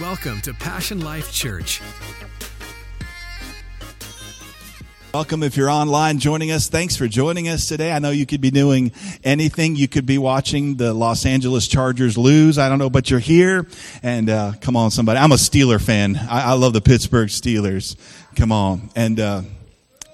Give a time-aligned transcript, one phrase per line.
[0.00, 1.80] Welcome to Passion Life Church.
[5.12, 6.68] Welcome if you're online joining us.
[6.68, 7.90] Thanks for joining us today.
[7.90, 8.92] I know you could be doing
[9.24, 9.74] anything.
[9.74, 12.58] You could be watching the Los Angeles Chargers lose.
[12.58, 13.66] I don't know, but you're here.
[14.00, 15.18] And uh, come on, somebody.
[15.18, 16.14] I'm a Steeler fan.
[16.14, 17.96] I, I love the Pittsburgh Steelers.
[18.36, 18.90] Come on.
[18.94, 19.42] And uh,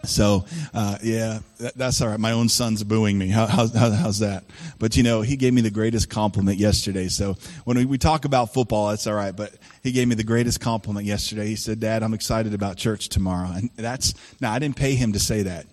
[0.06, 2.20] so, uh, yeah, that, that's all right.
[2.20, 3.28] My own son's booing me.
[3.28, 4.44] How, how, how's that?
[4.78, 7.08] But you know, he gave me the greatest compliment yesterday.
[7.08, 9.34] So when we, we talk about football, that's all right.
[9.34, 11.46] But he gave me the greatest compliment yesterday.
[11.46, 13.50] He said, Dad, I'm excited about church tomorrow.
[13.50, 15.66] And that's, now I didn't pay him to say that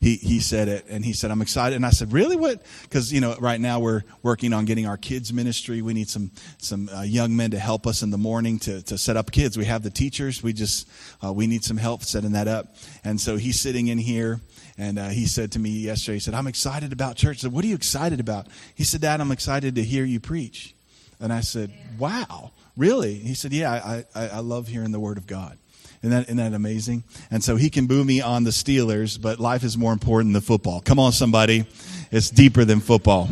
[0.00, 1.76] he, he said it and he said, I'm excited.
[1.76, 2.36] And I said, really?
[2.36, 2.62] What?
[2.88, 5.82] Cause you know, right now we're working on getting our kids ministry.
[5.82, 8.96] We need some, some uh, young men to help us in the morning to, to
[8.96, 9.58] set up kids.
[9.58, 10.42] We have the teachers.
[10.42, 10.88] We just,
[11.22, 12.74] uh, we need some help setting that up.
[13.04, 14.40] And so he's sitting in here
[14.78, 17.38] and uh, he said to me yesterday, he said, I'm excited about church.
[17.38, 18.46] I said, what are you excited about?
[18.74, 20.74] He said, Dad, I'm excited to hear you preach.
[21.20, 23.14] And I said, wow, really?
[23.14, 25.58] He said, yeah, I, I, I love hearing the word of God.
[26.02, 27.04] Isn't that, isn't that amazing?
[27.30, 30.42] And so he can boo me on the Steelers, but life is more important than
[30.42, 30.80] football.
[30.80, 31.66] Come on, somebody.
[32.10, 33.28] It's deeper than football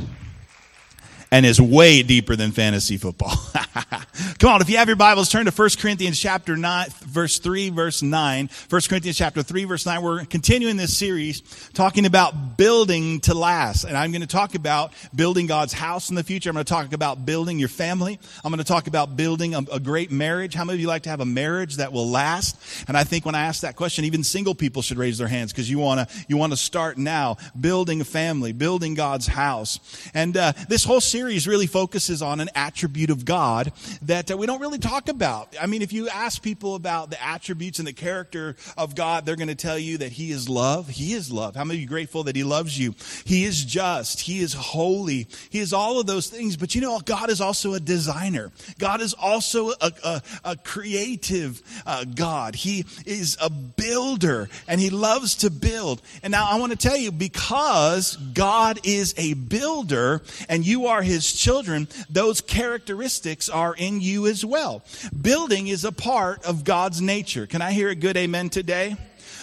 [1.31, 3.33] and is way deeper than fantasy football.
[4.39, 7.71] Come on, if you have your Bibles, turn to 1 Corinthians chapter 9, verse 3,
[7.71, 8.49] verse 9.
[8.69, 10.03] 1 Corinthians chapter 3, verse 9.
[10.03, 11.43] We're continuing this series
[11.75, 13.85] talking about building to last.
[13.85, 16.51] And I'm going to talk about building God's house in the future.
[16.51, 18.19] I'm going to talk about building your family.
[18.45, 20.55] I'm going to talk about building a, a great marriage.
[20.55, 22.57] How many of you like to have a marriage that will last?
[22.89, 25.53] And I think when I ask that question, even single people should raise their hands
[25.53, 29.79] because you want to, you want to start now building a family, building God's house.
[30.15, 34.37] And uh, this whole series series really focuses on an attribute of God that uh,
[34.37, 35.53] we don't really talk about.
[35.61, 39.35] I mean, if you ask people about the attributes and the character of God, they're
[39.35, 40.89] going to tell you that He is love.
[40.89, 41.57] He is love.
[41.57, 42.95] How many of you grateful that He loves you?
[43.25, 44.21] He is just.
[44.21, 45.27] He is holy.
[45.51, 46.57] He is all of those things.
[46.57, 48.53] But you know, God is also a designer.
[48.79, 52.55] God is also a, a, a creative uh, God.
[52.55, 56.01] He is a builder and He loves to build.
[56.23, 61.03] And now I want to tell you, because God is a builder and you are
[61.09, 64.85] his children, those characteristics are in you as well.
[65.21, 67.47] Building is a part of God's nature.
[67.47, 68.97] Can I hear a good amen today?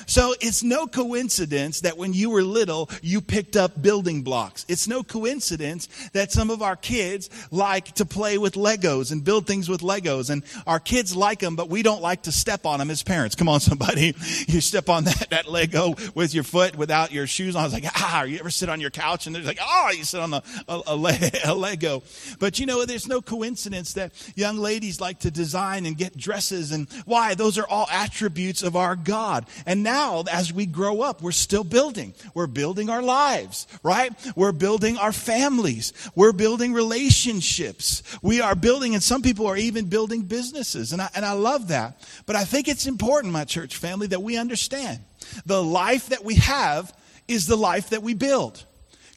[0.06, 4.66] So it's no coincidence that when you were little, you picked up building blocks.
[4.68, 9.48] It's no coincidence that some of our kids like to play with Legos and build
[9.48, 10.30] things with Legos.
[10.30, 13.36] And our kids like them, but we don't like to step on them as parents.
[13.36, 14.16] Come on, somebody.
[14.48, 17.66] You step on that, that Lego with your foot without your shoes on.
[17.66, 20.22] It's like, ah, you ever sit on your couch and they're like, oh, you sit
[20.22, 22.04] on a, a, a, a Lego.
[22.40, 26.72] But you know, there's no coincidence that young ladies like to design and get dresses.
[26.72, 27.36] And why?
[27.36, 29.46] Those are all attributes of our God.
[29.66, 32.14] And now now, as we grow up, we're still building.
[32.34, 34.12] We're building our lives, right?
[34.36, 35.94] We're building our families.
[36.16, 38.04] We're building relationships.
[38.22, 40.92] We are building, and some people are even building businesses.
[40.92, 42.02] And I, and I love that.
[42.26, 45.00] But I think it's important, my church family, that we understand
[45.46, 46.94] the life that we have
[47.28, 48.64] is the life that we build.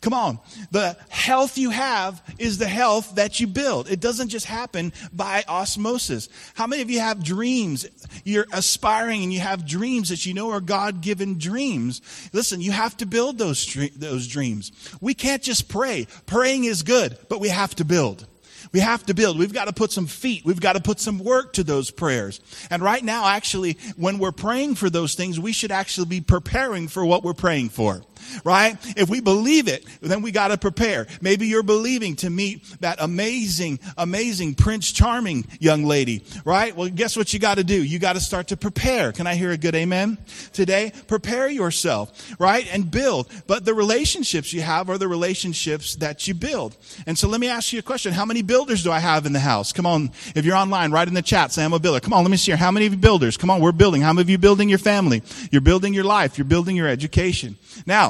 [0.01, 0.39] Come on.
[0.71, 3.91] The health you have is the health that you build.
[3.91, 6.29] It doesn't just happen by osmosis.
[6.55, 7.87] How many of you have dreams?
[8.25, 12.01] You're aspiring and you have dreams that you know are God given dreams.
[12.33, 13.67] Listen, you have to build those,
[13.97, 14.71] those dreams.
[15.01, 16.07] We can't just pray.
[16.27, 18.27] Praying is good, but we have to build.
[18.73, 19.39] We have to build.
[19.39, 20.45] We've got to put some feet.
[20.45, 22.41] We've got to put some work to those prayers.
[22.71, 26.87] And right now, actually, when we're praying for those things, we should actually be preparing
[26.87, 28.03] for what we're praying for
[28.45, 28.77] right?
[28.97, 31.07] If we believe it, then we got to prepare.
[31.21, 36.75] Maybe you're believing to meet that amazing, amazing Prince Charming young lady, right?
[36.75, 37.83] Well, guess what you got to do?
[37.83, 39.13] You got to start to prepare.
[39.13, 40.19] Can I hear a good amen
[40.53, 40.93] today?
[41.07, 42.67] Prepare yourself, right?
[42.73, 43.29] And build.
[43.47, 46.77] But the relationships you have are the relationships that you build.
[47.07, 48.13] And so let me ask you a question.
[48.13, 49.73] How many builders do I have in the house?
[49.73, 50.11] Come on.
[50.35, 52.01] If you're online, write in the chat, say I'm a builder.
[52.01, 52.57] Come on, let me see here.
[52.57, 53.37] How many of you builders?
[53.37, 54.03] Come on, we're building.
[54.03, 55.23] How many of you building your family?
[55.51, 56.39] You're building your life.
[56.39, 57.57] You're building your education.
[57.87, 58.08] Now,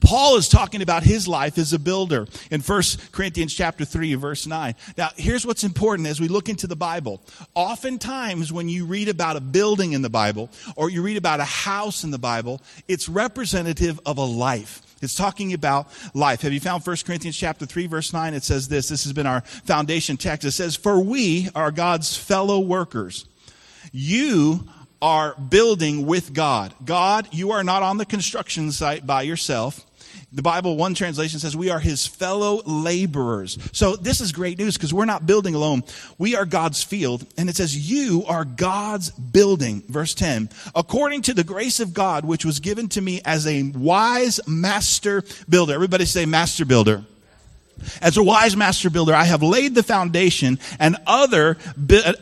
[0.00, 4.46] Paul is talking about his life as a builder in 1 Corinthians chapter 3 verse
[4.46, 4.74] 9.
[4.98, 7.22] Now, here's what's important as we look into the Bible.
[7.54, 11.44] Oftentimes when you read about a building in the Bible or you read about a
[11.44, 14.82] house in the Bible, it's representative of a life.
[15.00, 16.42] It's talking about life.
[16.42, 18.34] Have you found 1 Corinthians chapter 3 verse 9?
[18.34, 18.88] It says this.
[18.88, 20.46] This has been our foundation text.
[20.46, 23.24] It says, "For we are God's fellow workers.
[23.92, 24.68] You
[25.04, 26.72] are building with God.
[26.82, 29.84] God, you are not on the construction site by yourself.
[30.32, 33.58] The Bible, one translation says, we are his fellow laborers.
[33.72, 35.82] So this is great news because we're not building alone.
[36.16, 37.26] We are God's field.
[37.36, 39.82] And it says, you are God's building.
[39.88, 43.62] Verse 10, according to the grace of God, which was given to me as a
[43.62, 45.74] wise master builder.
[45.74, 47.04] Everybody say master builder.
[48.00, 51.56] As a wise master builder, I have laid the foundation and other,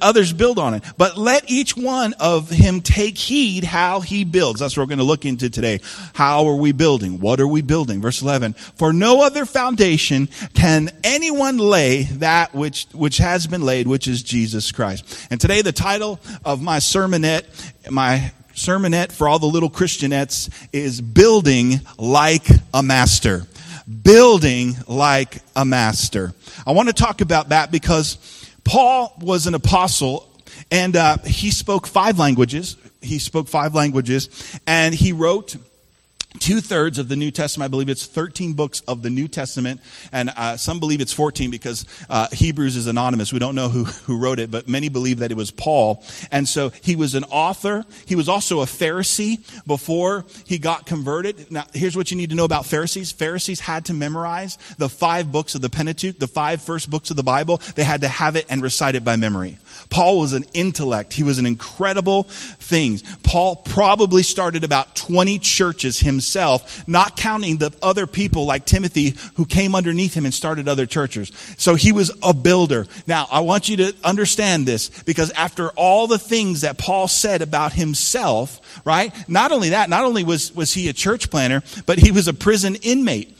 [0.01, 0.85] others build on it.
[0.97, 4.61] But let each one of him take heed how he builds.
[4.61, 5.81] That's what we're going to look into today.
[6.15, 7.21] How are we building?
[7.21, 8.01] What are we building?
[8.01, 8.55] Verse 11.
[8.55, 14.23] For no other foundation can anyone lay that which, which has been laid, which is
[14.23, 15.27] Jesus Christ.
[15.31, 17.45] And today the title of my sermonette,
[17.91, 23.47] my sermonette for all the little Christianettes is building like a master
[24.03, 26.33] building like a master.
[26.67, 28.19] I want to talk about that because
[28.65, 30.29] Paul was an apostle
[30.71, 32.77] and uh, he spoke five languages.
[33.01, 35.57] He spoke five languages and he wrote
[36.39, 37.69] two thirds of the New Testament.
[37.69, 39.81] I believe it's 13 books of the New Testament,
[40.13, 43.33] and uh, some believe it's 14 because uh, Hebrews is anonymous.
[43.33, 46.05] We don't know who, who wrote it, but many believe that it was Paul.
[46.31, 47.85] And so he was an author.
[48.07, 51.51] He was also a Pharisee before he got converted.
[51.51, 55.33] Now, here's what you need to know about Pharisees Pharisees had to memorize the five
[55.33, 57.59] books of the Pentateuch, the five first books of the Bible.
[57.75, 59.59] They had to have it and recite it by memory.
[59.91, 61.13] Paul was an intellect.
[61.13, 63.01] He was an incredible thing.
[63.23, 66.22] Paul probably started about 20 churches himself,
[66.87, 71.33] not counting the other people like Timothy who came underneath him and started other churches.
[71.59, 72.87] So he was a builder.
[73.07, 77.43] Now, I want you to understand this because after all the things that Paul said
[77.43, 79.13] about himself, right?
[79.29, 82.35] Not only that, not only was, was he a church planner, but he was a
[82.35, 83.37] prison inmate.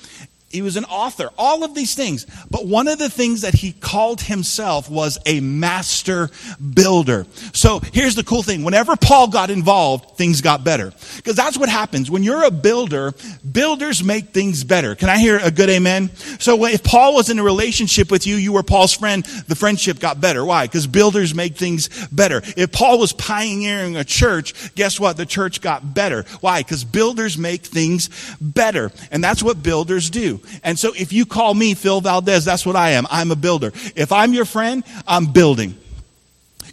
[0.53, 2.27] He was an author, all of these things.
[2.51, 6.31] But one of the things that he called himself was a master
[6.75, 7.27] builder.
[7.55, 8.63] So here's the cool thing.
[8.63, 10.93] Whenever Paul got involved, things got better.
[11.17, 12.11] Because that's what happens.
[12.11, 13.15] When you're a builder,
[13.51, 14.95] builders make things better.
[14.95, 16.11] Can I hear a good amen?
[16.39, 19.99] So if Paul was in a relationship with you, you were Paul's friend, the friendship
[19.99, 20.45] got better.
[20.45, 20.67] Why?
[20.67, 22.43] Because builders make things better.
[22.57, 25.17] If Paul was pioneering a church, guess what?
[25.17, 26.25] The church got better.
[26.41, 26.61] Why?
[26.61, 28.11] Because builders make things
[28.41, 28.93] better.
[29.11, 30.41] And that's what builders do.
[30.63, 33.07] And so if you call me Phil Valdez, that's what I am.
[33.11, 33.73] I'm a builder.
[33.97, 35.77] If I'm your friend, I'm building.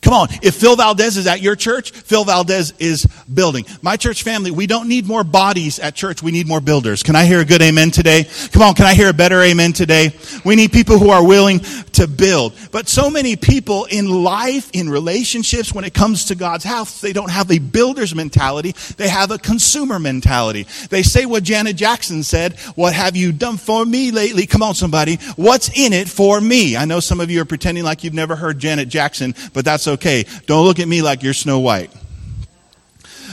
[0.02, 0.30] Come on.
[0.42, 3.66] If Phil Valdez is at your church, Phil Valdez is building.
[3.82, 6.24] My church family, we don't need more bodies at church.
[6.24, 7.04] We need more builders.
[7.04, 8.26] Can I hear a good amen today?
[8.52, 8.76] Come on.
[8.76, 10.12] Can I hear a better amen today?
[10.46, 11.60] We need people who are willing
[11.94, 12.54] to build.
[12.72, 17.14] But so many people in life, in relationships, when it comes to God's house, they
[17.14, 18.74] don't have a builder's mentality.
[18.96, 20.66] They have a consumer mentality.
[20.90, 22.58] They say what Janet Jackson said.
[22.76, 24.46] What have you done for me lately?
[24.46, 25.18] Come on, somebody.
[25.36, 26.78] What's in it for me?
[26.78, 29.89] I know some of you are pretending like you've never heard Janet Jackson, but that's
[29.90, 30.26] okay.
[30.46, 31.92] Don't look at me like you're Snow White.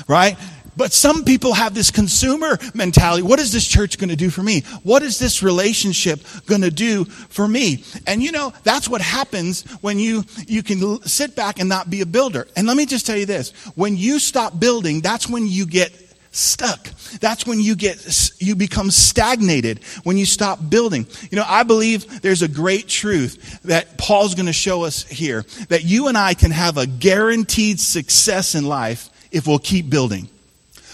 [0.09, 0.37] Right?
[0.77, 3.23] But some people have this consumer mentality.
[3.23, 4.61] What is this church going to do for me?
[4.83, 7.83] What is this relationship going to do for me?
[8.07, 12.03] And you know, that's what happens when you, you can sit back and not be
[12.03, 12.47] a builder.
[12.57, 13.51] And let me just tell you this.
[13.75, 15.93] When you stop building, that's when you get
[16.37, 16.89] stuck.
[17.21, 21.07] That's when you get, you become stagnated, when you stop building.
[21.31, 25.45] You know, I believe there's a great truth that Paul's going to show us here
[25.69, 30.29] that you and I can have a guaranteed success in life if we'll keep building.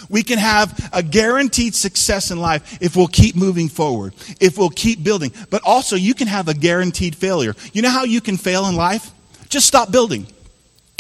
[0.09, 4.71] We can have a guaranteed success in life if we'll keep moving forward, if we'll
[4.71, 5.33] keep building.
[5.51, 7.55] But also, you can have a guaranteed failure.
[7.73, 9.11] You know how you can fail in life?
[9.49, 10.27] Just stop building.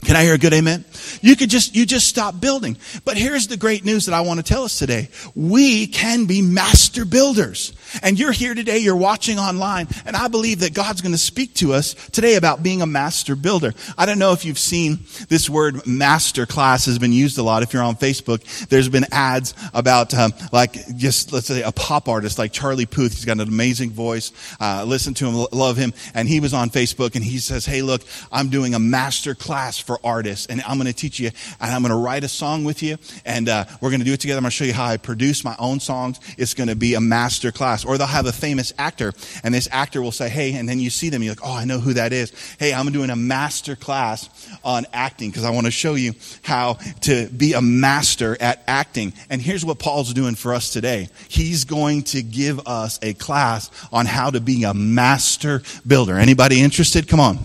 [0.04, 0.84] Can I hear a good amen?
[1.20, 2.76] You could just, you just stop building.
[3.04, 5.08] But here's the great news that I want to tell us today.
[5.36, 7.72] We can be master builders.
[8.02, 11.54] And you're here today, you're watching online, and I believe that God's going to speak
[11.56, 13.74] to us today about being a master builder.
[13.98, 17.62] I don't know if you've seen this word master class has been used a lot.
[17.62, 22.08] If you're on Facebook, there's been ads about, um, like, just, let's say a pop
[22.08, 23.12] artist like Charlie Puth.
[23.12, 24.32] He's got an amazing voice.
[24.58, 25.92] Uh, listen to him, love him.
[26.14, 29.78] And he was on Facebook and he says, Hey, look, I'm doing a master class
[29.78, 31.30] for artists and I'm going to teach you
[31.60, 34.12] and I'm going to write a song with you and, uh, we're going to do
[34.12, 34.38] it together.
[34.38, 36.20] I'm going to show you how I produce my own songs.
[36.38, 37.84] It's going to be a master class class.
[37.84, 39.12] Or they'll have a famous actor,
[39.44, 41.64] and this actor will say, Hey, and then you see them, you're like, Oh, I
[41.64, 42.32] know who that is.
[42.58, 44.28] Hey, I'm doing a master class
[44.64, 49.12] on acting because I want to show you how to be a master at acting.
[49.30, 53.70] And here's what Paul's doing for us today He's going to give us a class
[53.92, 56.18] on how to be a master builder.
[56.18, 57.08] Anybody interested?
[57.08, 57.38] Come on.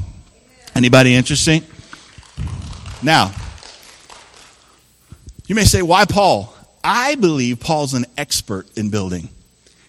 [0.75, 1.63] Anybody interested?
[3.03, 3.31] Now,
[5.47, 6.53] you may say, why Paul?
[6.83, 9.29] I believe Paul's an expert in building.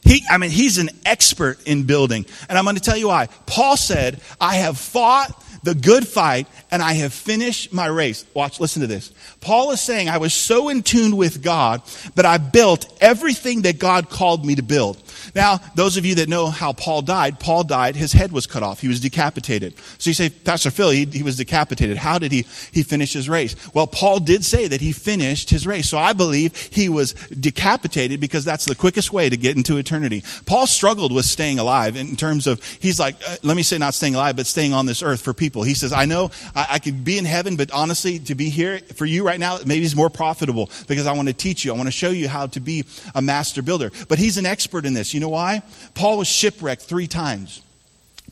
[0.02, 2.24] He, I mean, he's an expert in building.
[2.48, 3.26] And I'm going to tell you why.
[3.46, 8.24] Paul said, I have fought the good fight and I have finished my race.
[8.34, 9.12] Watch, listen to this.
[9.40, 11.82] Paul is saying, I was so in tune with God
[12.14, 14.96] that I built everything that God called me to build.
[15.34, 18.62] Now, those of you that know how Paul died, Paul died, his head was cut
[18.62, 18.80] off.
[18.80, 19.74] He was decapitated.
[19.98, 21.96] So you say, Pastor Phil, he, he was decapitated.
[21.96, 23.54] How did he, he finish his race?
[23.74, 25.88] Well, Paul did say that he finished his race.
[25.88, 30.22] So I believe he was decapitated because that's the quickest way to get into eternity.
[30.46, 33.94] Paul struggled with staying alive in terms of, he's like, uh, let me say not
[33.94, 35.62] staying alive, but staying on this earth for people.
[35.62, 38.80] He says, I know I, I could be in heaven, but honestly, to be here
[38.94, 41.72] for you right now, maybe it's more profitable because I want to teach you.
[41.72, 42.84] I want to show you how to be
[43.14, 43.90] a master builder.
[44.08, 45.07] But he's an expert in this.
[45.14, 45.62] You know why?
[45.94, 47.62] Paul was shipwrecked three times.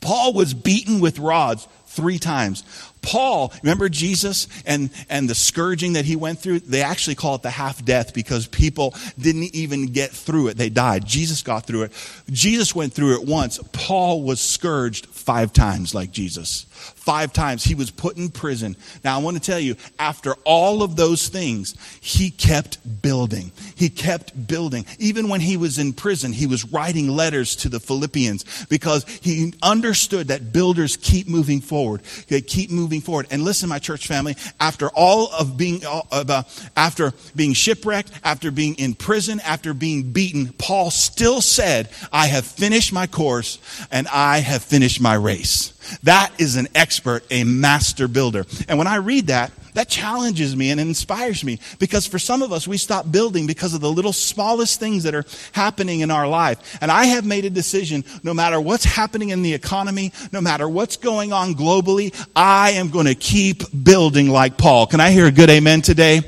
[0.01, 2.63] Paul was beaten with rods three times.
[3.07, 6.59] Paul, remember Jesus and, and the scourging that he went through?
[6.59, 10.57] They actually call it the half death because people didn't even get through it.
[10.57, 11.05] They died.
[11.05, 11.93] Jesus got through it.
[12.29, 13.61] Jesus went through it once.
[13.71, 16.65] Paul was scourged five times like Jesus.
[16.69, 17.63] Five times.
[17.63, 18.75] He was put in prison.
[19.05, 23.53] Now, I want to tell you, after all of those things, he kept building.
[23.75, 24.85] He kept building.
[24.99, 29.53] Even when he was in prison, he was writing letters to the Philippians because he
[29.63, 32.01] understood that builders keep moving forward.
[32.27, 33.27] They keep moving forward.
[33.31, 36.43] And listen, my church family, after all of being, uh,
[36.75, 42.45] after being shipwrecked, after being in prison, after being beaten, Paul still said, I have
[42.45, 43.59] finished my course
[43.91, 45.76] and I have finished my race.
[46.03, 48.45] That is an expert, a master builder.
[48.67, 52.51] And when I read that, that challenges me and inspires me because for some of
[52.51, 56.27] us, we stop building because of the little smallest things that are happening in our
[56.27, 56.79] life.
[56.81, 60.67] And I have made a decision no matter what's happening in the economy, no matter
[60.67, 64.87] what's going on globally, I am going to keep building like Paul.
[64.87, 66.21] Can I hear a good amen today?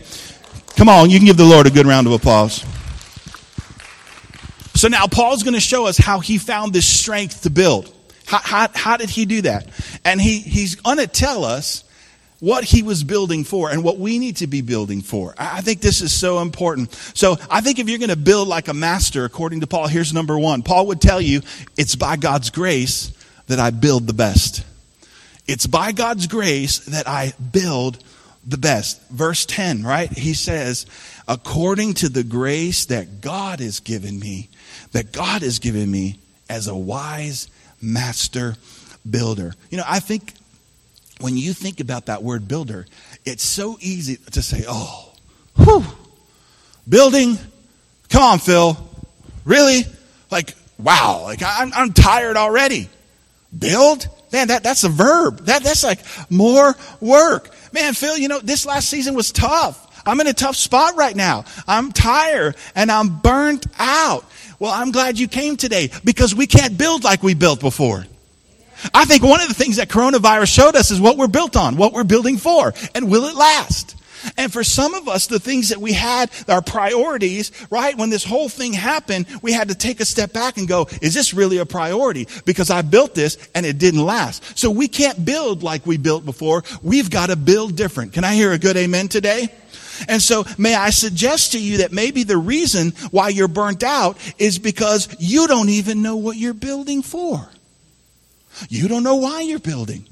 [0.75, 2.63] Come on, you can give the Lord a good round of applause.
[4.75, 7.93] So now Paul's going to show us how he found this strength to build.
[8.29, 9.67] How, how, how did he do that?
[10.05, 11.83] And he, he's going to tell us
[12.39, 15.33] what he was building for and what we need to be building for.
[15.35, 16.93] I think this is so important.
[17.15, 20.13] So I think if you're going to build like a master, according to Paul, here's
[20.13, 20.61] number one.
[20.61, 21.41] Paul would tell you,
[21.75, 23.11] it's by God's grace
[23.47, 24.63] that I build the best.
[25.47, 27.97] It's by God's grace that I build
[28.45, 29.01] the best.
[29.09, 30.15] Verse 10, right?
[30.15, 30.85] He says,
[31.27, 34.49] according to the grace that God has given me,
[34.91, 37.49] that God has given me as a wise
[37.81, 38.55] master
[39.09, 39.53] builder.
[39.69, 40.33] You know, I think
[41.19, 42.85] when you think about that word builder,
[43.25, 45.13] it's so easy to say, oh,
[45.55, 45.83] whew,
[46.87, 47.37] building,
[48.09, 48.77] come on, Phil,
[49.45, 49.83] really?
[50.31, 52.89] Like, wow, like I'm, I'm tired already.
[53.57, 54.07] Build?
[54.31, 55.45] Man, that, that's a verb.
[55.45, 57.49] That, that's like more work.
[57.73, 59.87] Man, Phil, you know, this last season was tough.
[60.05, 61.45] I'm in a tough spot right now.
[61.67, 64.25] I'm tired and I'm burnt out.
[64.59, 68.05] Well, I'm glad you came today because we can't build like we built before.
[68.93, 71.75] I think one of the things that coronavirus showed us is what we're built on,
[71.75, 73.95] what we're building for, and will it last?
[74.37, 77.97] And for some of us, the things that we had, our priorities, right?
[77.97, 81.13] When this whole thing happened, we had to take a step back and go, is
[81.13, 82.27] this really a priority?
[82.45, 84.57] Because I built this and it didn't last.
[84.57, 86.63] So we can't build like we built before.
[86.83, 88.13] We've got to build different.
[88.13, 89.49] Can I hear a good amen today?
[90.07, 94.17] And so may I suggest to you that maybe the reason why you're burnt out
[94.37, 97.49] is because you don't even know what you're building for.
[98.69, 100.05] You don't know why you're building.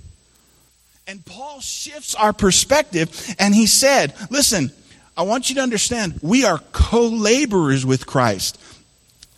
[1.07, 4.71] And Paul shifts our perspective and he said, listen,
[5.15, 8.59] I want you to understand we are co laborers with Christ.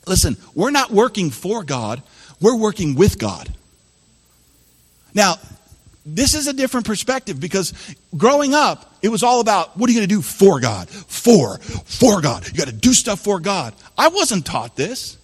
[0.07, 2.01] Listen, we're not working for God,
[2.41, 3.53] we're working with God.
[5.13, 5.35] Now,
[6.05, 7.73] this is a different perspective because
[8.17, 10.89] growing up, it was all about what are you going to do for God?
[10.89, 12.47] For, for God.
[12.47, 13.73] You got to do stuff for God.
[13.97, 15.17] I wasn't taught this.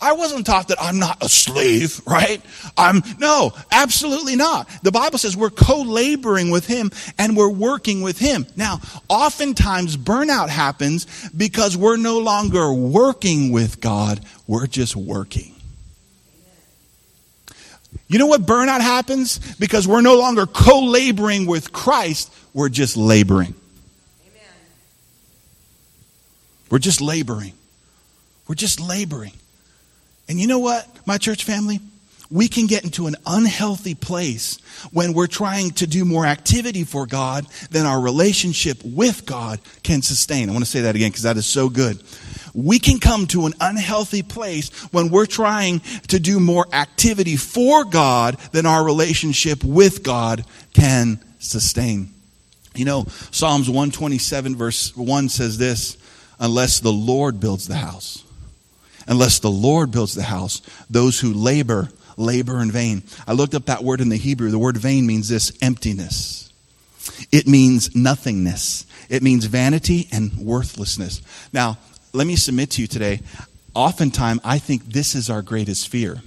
[0.00, 2.40] I wasn't taught that I'm not a slave, right?
[2.76, 4.68] I'm, no, absolutely not.
[4.82, 8.46] The Bible says we're co-laboring with Him and we're working with Him.
[8.56, 15.54] Now, oftentimes burnout happens because we're no longer working with God, we're just working.
[18.08, 19.38] You know what burnout happens?
[19.56, 23.54] Because we're no longer co laboring with Christ, we're just laboring.
[24.26, 24.42] Amen.
[26.70, 27.52] We're just laboring.
[28.46, 29.32] We're just laboring.
[30.28, 31.80] And you know what, my church family?
[32.30, 34.58] We can get into an unhealthy place
[34.92, 40.02] when we're trying to do more activity for God than our relationship with God can
[40.02, 40.50] sustain.
[40.50, 42.02] I want to say that again because that is so good
[42.54, 47.84] we can come to an unhealthy place when we're trying to do more activity for
[47.84, 52.12] God than our relationship with God can sustain.
[52.74, 55.96] You know, Psalms 127 verse 1 says this,
[56.38, 58.24] unless the Lord builds the house.
[59.06, 63.02] Unless the Lord builds the house, those who labor, labor in vain.
[63.26, 64.50] I looked up that word in the Hebrew.
[64.50, 66.52] The word vain means this emptiness.
[67.32, 68.86] It means nothingness.
[69.08, 71.22] It means vanity and worthlessness.
[71.52, 71.78] Now,
[72.12, 73.20] let me submit to you today
[73.74, 76.20] oftentimes I think this is our greatest fear.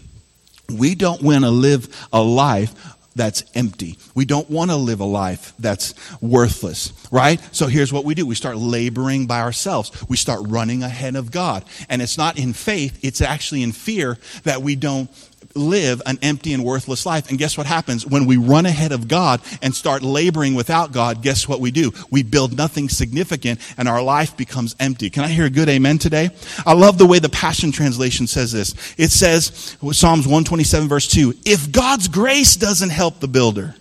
[0.70, 2.74] We don't want to live a life
[3.14, 3.98] that's empty.
[4.16, 7.42] We don't want to live a life that's worthless, right?
[7.54, 8.26] So here's what we do.
[8.26, 9.92] We start laboring by ourselves.
[10.08, 11.66] We start running ahead of God.
[11.90, 15.10] And it's not in faith, it's actually in fear that we don't
[15.56, 17.30] live an empty and worthless life.
[17.30, 18.06] And guess what happens?
[18.06, 21.92] When we run ahead of God and start laboring without God, guess what we do?
[22.10, 25.10] We build nothing significant and our life becomes empty.
[25.10, 26.30] Can I hear a good amen today?
[26.66, 28.96] I love the way the Passion Translation says this.
[28.98, 33.76] It says, Psalms 127 verse 2, if God's grace doesn't help the builder,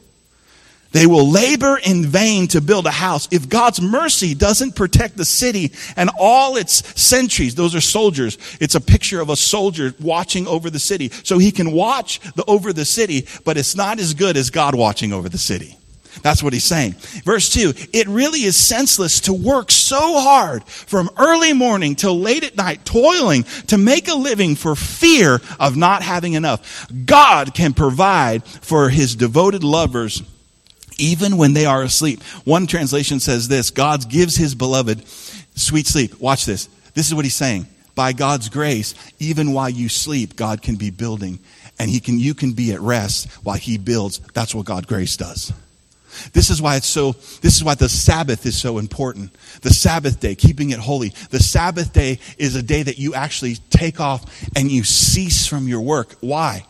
[0.92, 3.28] they will labor in vain to build a house.
[3.30, 8.38] If God's mercy doesn't protect the city and all its sentries, those are soldiers.
[8.60, 11.10] It's a picture of a soldier watching over the city.
[11.22, 14.74] So he can watch the, over the city, but it's not as good as God
[14.74, 15.76] watching over the city.
[16.22, 16.94] That's what he's saying.
[17.24, 22.42] Verse 2 It really is senseless to work so hard from early morning till late
[22.42, 26.88] at night, toiling to make a living for fear of not having enough.
[27.06, 30.22] God can provide for his devoted lovers
[31.00, 32.22] even when they are asleep.
[32.44, 35.06] One translation says this God gives his beloved
[35.56, 36.20] sweet sleep.
[36.20, 36.68] Watch this.
[36.94, 37.66] This is what he's saying.
[37.94, 41.38] By God's grace, even while you sleep, God can be building.
[41.78, 44.18] And he can, you can be at rest while he builds.
[44.34, 45.52] That's what God grace does.
[46.32, 49.32] This is why it's so, this is why the Sabbath is so important.
[49.62, 51.10] The Sabbath day, keeping it holy.
[51.30, 54.24] The Sabbath day is a day that you actually take off
[54.56, 56.16] and you cease from your work.
[56.20, 56.66] Why?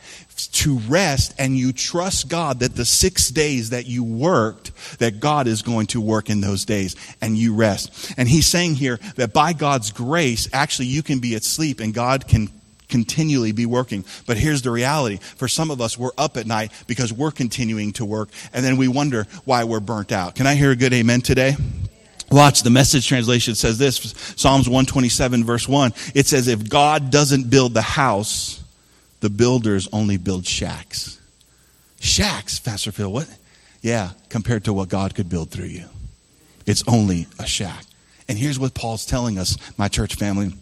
[0.48, 5.46] To rest and you trust God that the six days that you worked, that God
[5.46, 8.12] is going to work in those days and you rest.
[8.16, 12.26] And he's saying here that by God's grace, actually you can be asleep and God
[12.28, 12.48] can
[12.88, 14.04] continually be working.
[14.26, 15.18] But here's the reality.
[15.36, 18.76] For some of us, we're up at night because we're continuing to work and then
[18.76, 20.34] we wonder why we're burnt out.
[20.34, 21.56] Can I hear a good amen today?
[22.30, 23.98] Watch, the message translation says this
[24.36, 25.92] Psalms 127, verse 1.
[26.14, 28.59] It says, If God doesn't build the house,
[29.20, 31.20] the builders only build shacks.
[32.00, 33.28] Shacks, Pastor Phil, what?
[33.82, 35.86] Yeah, compared to what God could build through you.
[36.66, 37.84] It's only a shack.
[38.28, 40.52] And here's what Paul's telling us, my church family.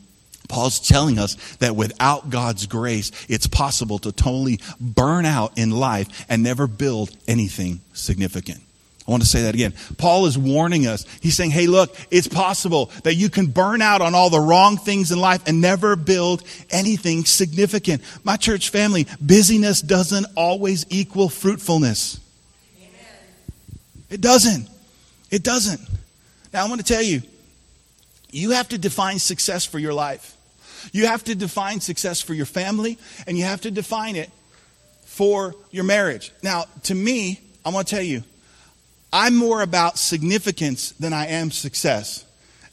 [0.48, 6.24] Paul's telling us that without God's grace, it's possible to totally burn out in life
[6.28, 8.60] and never build anything significant.
[9.08, 9.72] I want to say that again.
[9.96, 11.06] Paul is warning us.
[11.22, 14.76] He's saying, hey, look, it's possible that you can burn out on all the wrong
[14.76, 18.02] things in life and never build anything significant.
[18.22, 22.20] My church family, busyness doesn't always equal fruitfulness.
[24.10, 24.68] It doesn't.
[25.30, 25.80] It doesn't.
[26.52, 27.22] Now, I want to tell you,
[28.30, 30.36] you have to define success for your life.
[30.92, 34.30] You have to define success for your family, and you have to define it
[35.06, 36.30] for your marriage.
[36.42, 38.22] Now, to me, I want to tell you,
[39.12, 42.24] I'm more about significance than I am success.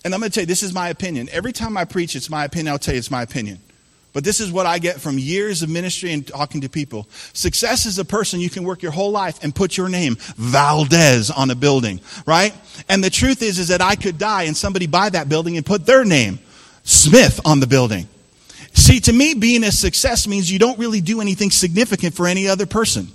[0.03, 1.29] And I'm going to tell you, this is my opinion.
[1.31, 2.73] Every time I preach, it's my opinion.
[2.73, 3.59] I'll tell you, it's my opinion.
[4.13, 7.07] But this is what I get from years of ministry and talking to people.
[7.33, 11.31] Success is a person you can work your whole life and put your name, Valdez,
[11.31, 12.53] on a building, right?
[12.87, 15.65] And the truth is, is that I could die and somebody buy that building and
[15.65, 16.39] put their name,
[16.83, 18.07] Smith, on the building.
[18.71, 22.47] See, to me, being a success means you don't really do anything significant for any
[22.47, 23.09] other person.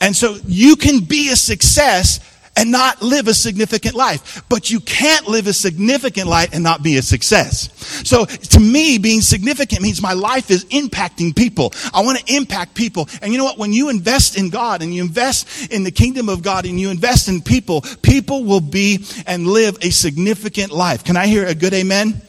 [0.00, 2.18] And so you can be a success
[2.56, 4.42] and not live a significant life.
[4.48, 7.70] But you can't live a significant life and not be a success.
[8.08, 11.72] So to me, being significant means my life is impacting people.
[11.92, 13.08] I want to impact people.
[13.22, 13.58] And you know what?
[13.58, 16.90] When you invest in God and you invest in the kingdom of God and you
[16.90, 21.04] invest in people, people will be and live a significant life.
[21.04, 22.22] Can I hear a good amen?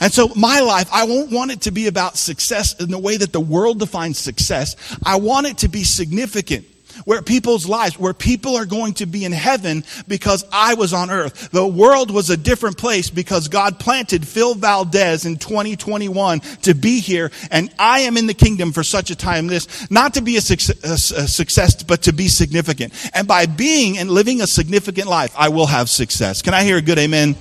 [0.00, 3.16] And so my life, I won't want it to be about success in the way
[3.16, 4.74] that the world defines success.
[5.04, 6.66] I want it to be significant
[7.04, 11.10] where people's lives, where people are going to be in heaven because I was on
[11.10, 11.50] earth.
[11.50, 17.00] The world was a different place because God planted Phil Valdez in 2021 to be
[17.00, 20.36] here, and I am in the kingdom for such a time this, not to be
[20.36, 22.92] a success, but to be significant.
[23.14, 26.42] And by being and living a significant life, I will have success.
[26.42, 27.36] Can I hear a good amen?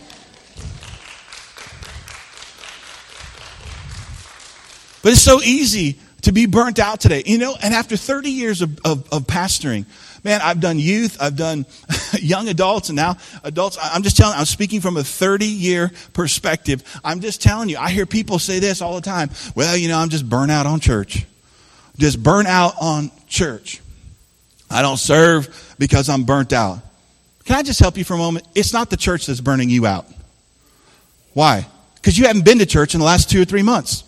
[5.04, 7.24] But it's so easy to be burnt out today.
[7.26, 9.86] You know, and after 30 years of, of, of pastoring,
[10.24, 11.66] man, I've done youth, I've done
[12.20, 13.78] young adults, and now adults.
[13.82, 16.84] I'm just telling, I'm speaking from a 30 year perspective.
[17.04, 19.30] I'm just telling you, I hear people say this all the time.
[19.56, 21.26] Well, you know, I'm just burnt out on church.
[21.98, 23.82] Just burnt out on church.
[24.70, 26.80] I don't serve because I'm burnt out.
[27.44, 28.48] Can I just help you for a moment?
[28.56, 30.06] It's not the church that's burning you out.
[31.34, 31.68] Why?
[31.96, 34.04] Because you haven't been to church in the last two or three months.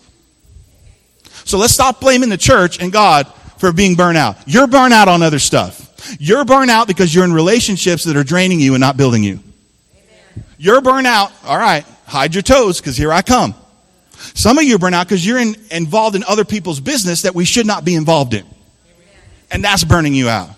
[1.44, 3.26] So let's stop blaming the church and God
[3.58, 4.36] for being burnt out.
[4.46, 6.16] You're burnt out on other stuff.
[6.18, 9.40] You're burnt out because you're in relationships that are draining you and not building you.
[9.94, 10.44] Amen.
[10.58, 11.32] You're burnt out.
[11.44, 13.54] All right, hide your toes because here I come.
[14.12, 17.34] Some of you are burnt out because you're in, involved in other people's business that
[17.34, 18.44] we should not be involved in.
[19.50, 20.50] And that's burning you out.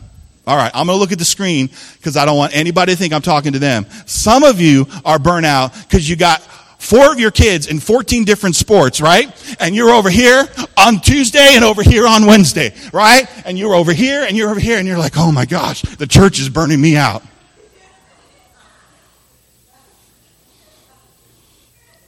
[0.46, 2.98] All right, I'm going to look at the screen because I don't want anybody to
[2.98, 3.84] think I'm talking to them.
[4.06, 6.40] Some of you are burnt out because you got
[6.86, 9.28] four of your kids in 14 different sports, right?
[9.60, 10.46] And you're over here
[10.76, 13.26] on Tuesday and over here on Wednesday, right?
[13.44, 16.06] And you're over here and you're over here and you're like, oh my gosh, the
[16.06, 17.22] church is burning me out.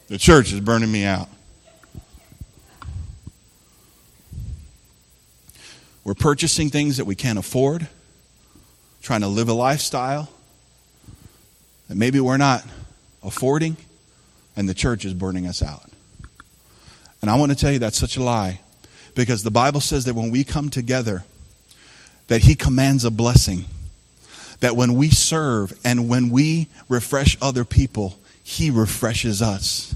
[0.07, 1.29] The church is burning me out.
[6.05, 7.87] We're purchasing things that we can't afford,
[9.03, 10.31] trying to live a lifestyle
[11.89, 12.65] that maybe we're not
[13.23, 13.77] affording,
[14.59, 15.89] and the church is burning us out.
[17.23, 18.61] And I want to tell you that's such a lie
[19.15, 21.23] because the Bible says that when we come together,
[22.27, 23.67] that He commands a blessing.
[24.59, 29.95] That when we serve and when we refresh other people, He refreshes us.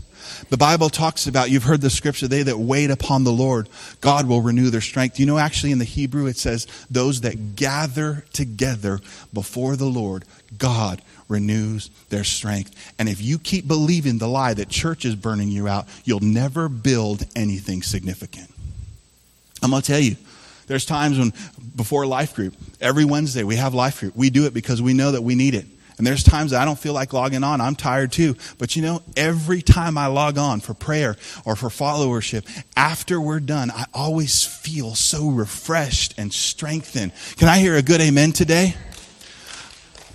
[0.49, 3.69] The Bible talks about, you've heard the scripture, they that wait upon the Lord,
[4.01, 5.19] God will renew their strength.
[5.19, 9.01] You know, actually in the Hebrew it says, those that gather together
[9.33, 10.25] before the Lord,
[10.57, 12.95] God renews their strength.
[12.99, 16.69] And if you keep believing the lie that church is burning you out, you'll never
[16.69, 18.51] build anything significant.
[19.63, 20.17] I'm going to tell you,
[20.67, 21.33] there's times when
[21.77, 24.17] before life group, every Wednesday we have life group.
[24.17, 25.67] We do it because we know that we need it.
[25.99, 27.61] And there's times I don't feel like logging on.
[27.61, 28.37] I'm tired too.
[28.59, 32.45] But you know, every time I log on for prayer or for followership,
[32.77, 37.13] after we're done, I always feel so refreshed and strengthened.
[37.37, 38.75] Can I hear a good amen today?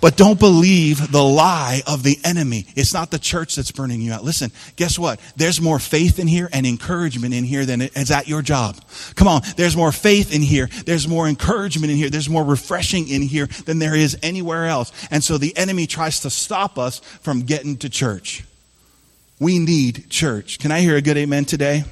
[0.00, 2.66] But don't believe the lie of the enemy.
[2.76, 4.22] It's not the church that's burning you out.
[4.22, 5.20] Listen, guess what?
[5.36, 8.76] There's more faith in here and encouragement in here than is at your job.
[9.16, 9.42] Come on.
[9.56, 10.68] There's more faith in here.
[10.86, 12.10] There's more encouragement in here.
[12.10, 14.92] There's more refreshing in here than there is anywhere else.
[15.10, 18.44] And so the enemy tries to stop us from getting to church.
[19.40, 20.58] We need church.
[20.58, 21.84] Can I hear a good amen today?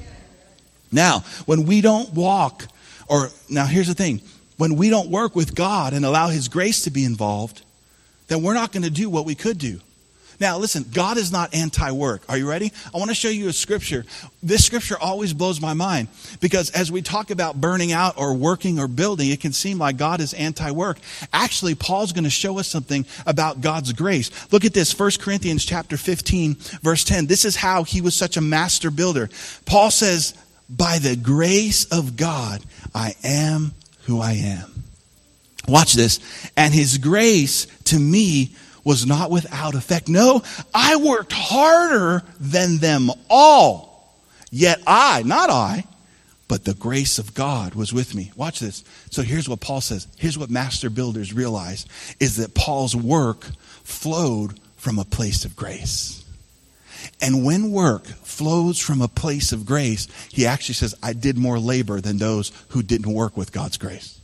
[0.93, 2.67] Now, when we don't walk,
[3.09, 4.21] or now here's the thing
[4.57, 7.63] when we don't work with God and allow His grace to be involved,
[8.29, 9.81] then we're not going to do what we could do.
[10.39, 12.23] Now, listen, God is not anti work.
[12.29, 12.73] Are you ready?
[12.95, 14.05] I want to show you a scripture.
[14.43, 16.09] This scripture always blows my mind
[16.41, 19.97] because as we talk about burning out or working or building, it can seem like
[19.97, 20.99] God is anti work.
[21.33, 24.31] Actually, Paul's going to show us something about God's grace.
[24.53, 27.27] Look at this 1 Corinthians chapter 15, verse 10.
[27.27, 29.31] This is how he was such a master builder.
[29.65, 30.35] Paul says,
[30.69, 32.63] By the grace of God,
[32.95, 34.76] I am who I am.
[35.69, 36.21] Watch this.
[36.57, 40.09] And his grace to me was not without effect.
[40.09, 44.15] No, I worked harder than them all.
[44.51, 45.85] Yet I, not I,
[46.49, 48.31] but the grace of God was with me.
[48.37, 48.85] Watch this.
[49.11, 50.07] So here's what Paul says.
[50.17, 51.87] Here's what master builders realize
[52.21, 53.45] is that Paul's work
[53.83, 56.25] flowed from a place of grace.
[57.21, 61.59] And when work flows from a place of grace, he actually says, I did more
[61.59, 64.21] labor than those who didn't work with God's grace.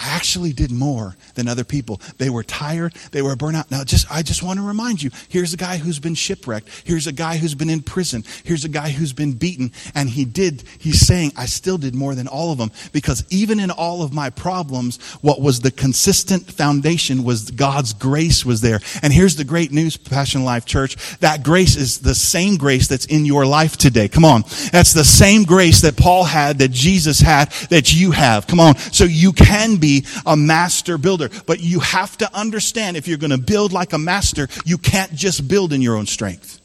[0.00, 2.00] I actually did more than other people.
[2.16, 3.70] They were tired, they were burnt out.
[3.70, 6.68] Now, just I just want to remind you, here's a guy who's been shipwrecked.
[6.84, 8.24] Here's a guy who's been in prison.
[8.44, 12.14] Here's a guy who's been beaten and he did he's saying I still did more
[12.14, 16.50] than all of them because even in all of my problems, what was the consistent
[16.50, 18.80] foundation was God's grace was there.
[19.02, 23.06] And here's the great news, Passion Life Church, that grace is the same grace that's
[23.06, 24.08] in your life today.
[24.08, 24.42] Come on.
[24.72, 28.46] That's the same grace that Paul had, that Jesus had, that you have.
[28.46, 28.76] Come on.
[28.76, 29.76] So you can
[30.26, 31.28] a master builder.
[31.46, 35.14] But you have to understand if you're going to build like a master, you can't
[35.14, 36.60] just build in your own strength.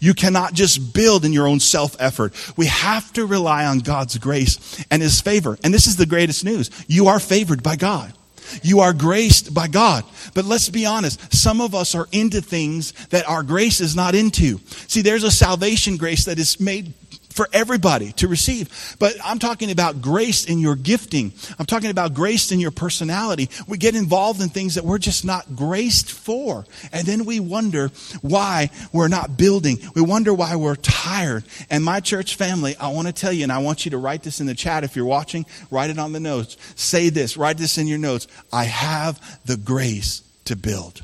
[0.00, 2.34] You cannot just build in your own self effort.
[2.56, 5.58] We have to rely on God's grace and His favor.
[5.62, 6.70] And this is the greatest news.
[6.88, 8.12] You are favored by God.
[8.62, 10.04] You are graced by God.
[10.34, 14.14] But let's be honest, some of us are into things that our grace is not
[14.14, 14.58] into.
[14.88, 16.92] See, there's a salvation grace that is made
[17.30, 18.96] for everybody to receive.
[18.98, 21.32] But I'm talking about grace in your gifting.
[21.58, 23.48] I'm talking about grace in your personality.
[23.66, 26.64] We get involved in things that we're just not graced for.
[26.92, 27.88] And then we wonder
[28.22, 29.78] why we're not building.
[29.94, 31.44] We wonder why we're tired.
[31.70, 34.22] And my church family, I want to tell you, and I want you to write
[34.22, 36.56] this in the chat if you're watching, write it on the notes.
[36.74, 38.26] Say this, write this in your notes.
[38.52, 41.02] I have the grace to build.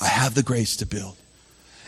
[0.00, 1.16] I have the grace to build.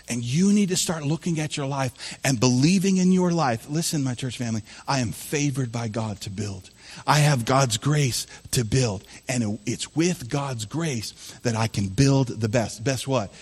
[0.08, 3.68] And you need to start looking at your life and believing in your life.
[3.70, 6.70] Listen, my church family, I am favored by God to build.
[7.06, 9.04] I have God's grace to build.
[9.28, 11.12] And it's with God's grace
[11.42, 12.84] that I can build the best.
[12.84, 13.32] Best what?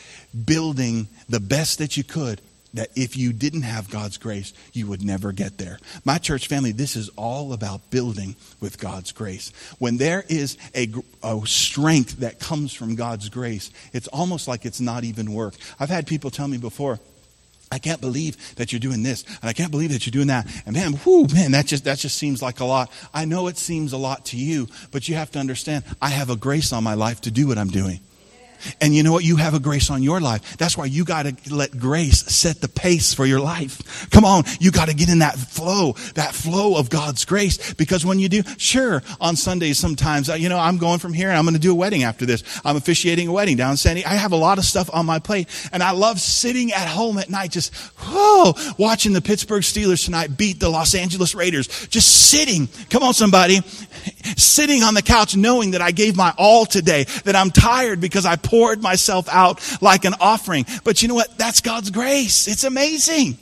[0.44, 2.40] Building the best that you could
[2.74, 5.78] that if you didn't have God's grace, you would never get there.
[6.04, 9.52] My church family, this is all about building with God's grace.
[9.78, 10.88] When there is a,
[11.22, 15.54] a, strength that comes from God's grace, it's almost like it's not even work.
[15.78, 16.98] I've had people tell me before,
[17.70, 20.46] I can't believe that you're doing this, and I can't believe that you're doing that.
[20.66, 22.90] And man, whoo, man, that just that just seems like a lot.
[23.14, 26.28] I know it seems a lot to you, but you have to understand, I have
[26.28, 28.00] a grace on my life to do what I'm doing.
[28.81, 29.25] And you know what?
[29.25, 30.57] You have a grace on your life.
[30.57, 34.11] That's why you got to let grace set the pace for your life.
[34.11, 34.44] Come on.
[34.61, 37.75] You got to get in that flow, that flow of God's grace.
[37.75, 41.38] Because when you do, sure, on Sundays sometimes, you know, I'm going from here and
[41.38, 42.42] I'm going to do a wedding after this.
[42.64, 44.05] I'm officiating a wedding down in Sandy.
[44.05, 45.48] I have a lot of stuff on my plate.
[45.72, 50.37] And I love sitting at home at night, just, whoa, watching the Pittsburgh Steelers tonight
[50.37, 51.68] beat the Los Angeles Raiders.
[51.88, 52.68] Just sitting.
[52.90, 53.61] Come on, somebody.
[54.37, 58.27] Sitting on the couch knowing that I gave my all today, that I'm tired because
[58.27, 60.67] I poured myself out like an offering.
[60.85, 61.38] But you know what?
[61.38, 62.47] That's God's grace.
[62.47, 63.38] It's amazing.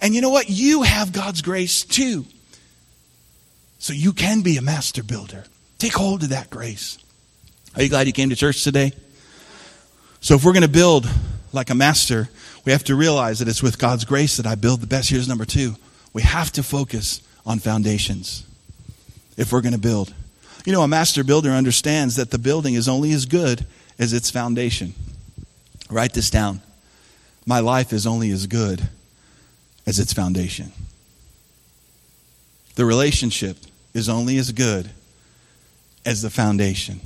[0.00, 0.48] And you know what?
[0.48, 2.26] You have God's grace too.
[3.80, 5.42] So you can be a master builder.
[5.78, 6.96] Take hold of that grace.
[7.74, 8.92] Are you glad you came to church today?
[10.20, 11.10] So if we're going to build
[11.52, 12.28] like a master,
[12.64, 15.10] we have to realize that it's with God's grace that I build the best.
[15.10, 15.74] Here's number two.
[16.12, 18.46] We have to focus on foundations
[19.36, 20.14] if we're going to build.
[20.64, 23.66] You know, a master builder understands that the building is only as good
[23.98, 24.94] as its foundation.
[25.90, 26.60] Write this down.
[27.46, 28.88] My life is only as good
[29.86, 30.72] as its foundation.
[32.76, 33.56] The relationship
[33.92, 34.90] is only as good
[36.06, 37.00] as the foundation.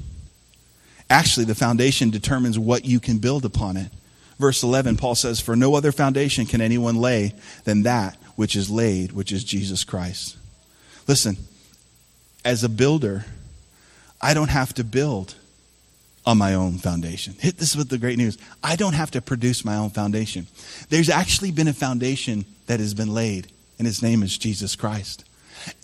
[1.08, 3.90] Actually, the foundation determines what you can build upon it.
[4.38, 7.32] Verse 11, Paul says, For no other foundation can anyone lay
[7.64, 10.36] than that which is laid, which is Jesus Christ.
[11.08, 11.36] Listen,
[12.44, 13.24] as a builder,
[14.20, 15.34] I don't have to build
[16.26, 17.34] on my own foundation.
[17.38, 18.36] Hit this with the great news.
[18.62, 20.48] I don't have to produce my own foundation.
[20.90, 23.46] There's actually been a foundation that has been laid,
[23.78, 25.24] and his name is Jesus Christ.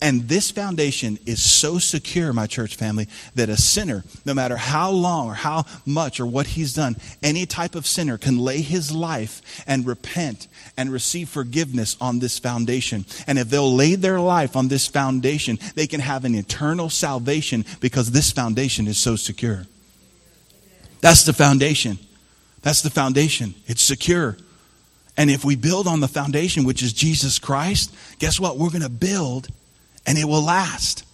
[0.01, 4.91] And this foundation is so secure, my church family, that a sinner, no matter how
[4.91, 8.93] long or how much or what he's done, any type of sinner can lay his
[8.93, 13.05] life and repent and receive forgiveness on this foundation.
[13.27, 17.65] And if they'll lay their life on this foundation, they can have an eternal salvation
[17.81, 19.67] because this foundation is so secure.
[21.03, 21.99] That's the foundation.
[22.63, 23.55] That's the foundation.
[23.67, 24.39] It's secure.
[25.17, 28.57] And if we build on the foundation, which is Jesus Christ, guess what?
[28.57, 29.49] We're going to build
[30.07, 31.05] and it will last.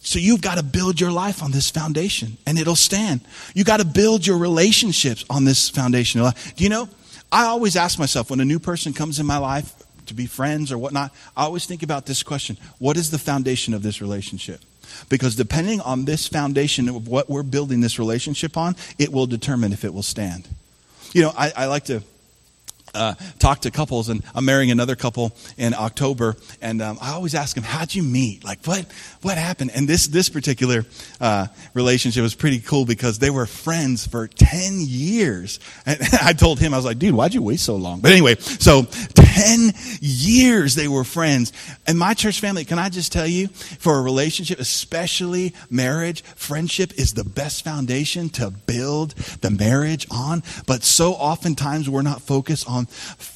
[0.00, 3.22] So you've got to build your life on this foundation and it'll stand.
[3.54, 6.22] You got to build your relationships on this foundation.
[6.54, 6.88] Do you know?
[7.32, 9.72] I always ask myself when a new person comes in my life
[10.06, 13.72] to be friends or whatnot, I always think about this question What is the foundation
[13.72, 14.60] of this relationship?
[15.08, 19.72] Because depending on this foundation of what we're building this relationship on, it will determine
[19.72, 20.48] if it will stand.
[21.12, 22.02] You know, I, I like to
[22.94, 27.34] uh, talk to couples, and I'm marrying another couple in October, and um, I always
[27.34, 28.44] ask them, "How'd you meet?
[28.44, 28.86] Like, what
[29.22, 30.84] what happened?" And this this particular
[31.20, 35.60] uh, relationship was pretty cool because they were friends for ten years.
[35.86, 38.36] And I told him, I was like, "Dude, why'd you wait so long?" But anyway,
[38.36, 38.82] so
[39.34, 41.52] ten years they were friends.
[41.86, 46.92] And my church family, can I just tell you, for a relationship, especially marriage, friendship
[46.96, 50.42] is the best foundation to build the marriage on.
[50.66, 52.86] But so oftentimes we're not focused on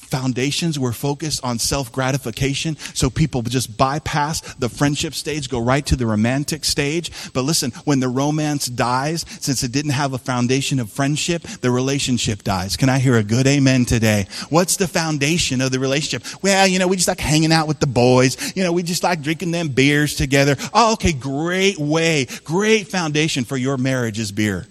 [0.09, 0.77] foundations.
[0.77, 2.77] We're focused on self gratification.
[2.93, 7.11] So people just bypass the friendship stage, go right to the romantic stage.
[7.33, 11.71] But listen, when the romance dies, since it didn't have a foundation of friendship, the
[11.71, 12.77] relationship dies.
[12.77, 14.27] Can I hear a good amen today?
[14.49, 16.23] What's the foundation of the relationship?
[16.43, 18.55] Well, you know, we just like hanging out with the boys.
[18.55, 20.55] You know, we just like drinking them beers together.
[20.73, 24.65] Oh, okay, great way, great foundation for your marriage is beer.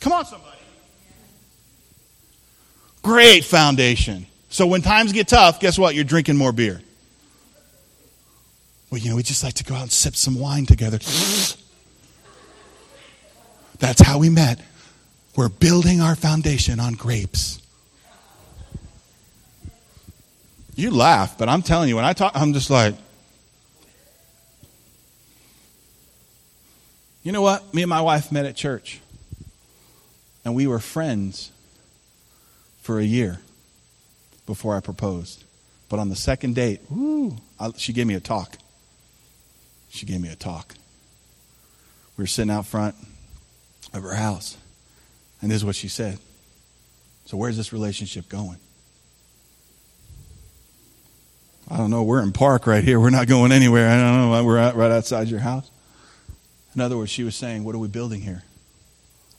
[0.00, 0.45] Come on, somebody.
[3.06, 4.26] Great foundation.
[4.48, 5.94] So when times get tough, guess what?
[5.94, 6.80] You're drinking more beer.
[8.90, 10.98] Well, you know, we just like to go out and sip some wine together.
[13.78, 14.58] That's how we met.
[15.36, 17.62] We're building our foundation on grapes.
[20.74, 22.96] You laugh, but I'm telling you, when I talk, I'm just like,
[27.22, 27.72] you know what?
[27.72, 29.00] Me and my wife met at church,
[30.44, 31.52] and we were friends
[32.86, 33.40] for a year
[34.46, 35.42] before I proposed.
[35.88, 38.56] But on the second date, whoo, I, she gave me a talk.
[39.88, 40.72] She gave me a talk.
[42.16, 42.94] We were sitting out front
[43.92, 44.56] of her house,
[45.42, 46.18] and this is what she said.
[47.24, 48.58] So, where's this relationship going?
[51.68, 52.04] I don't know.
[52.04, 53.00] We're in park right here.
[53.00, 53.88] We're not going anywhere.
[53.88, 54.44] I don't know.
[54.44, 55.68] We're right outside your house.
[56.76, 58.44] In other words, she was saying, What are we building here?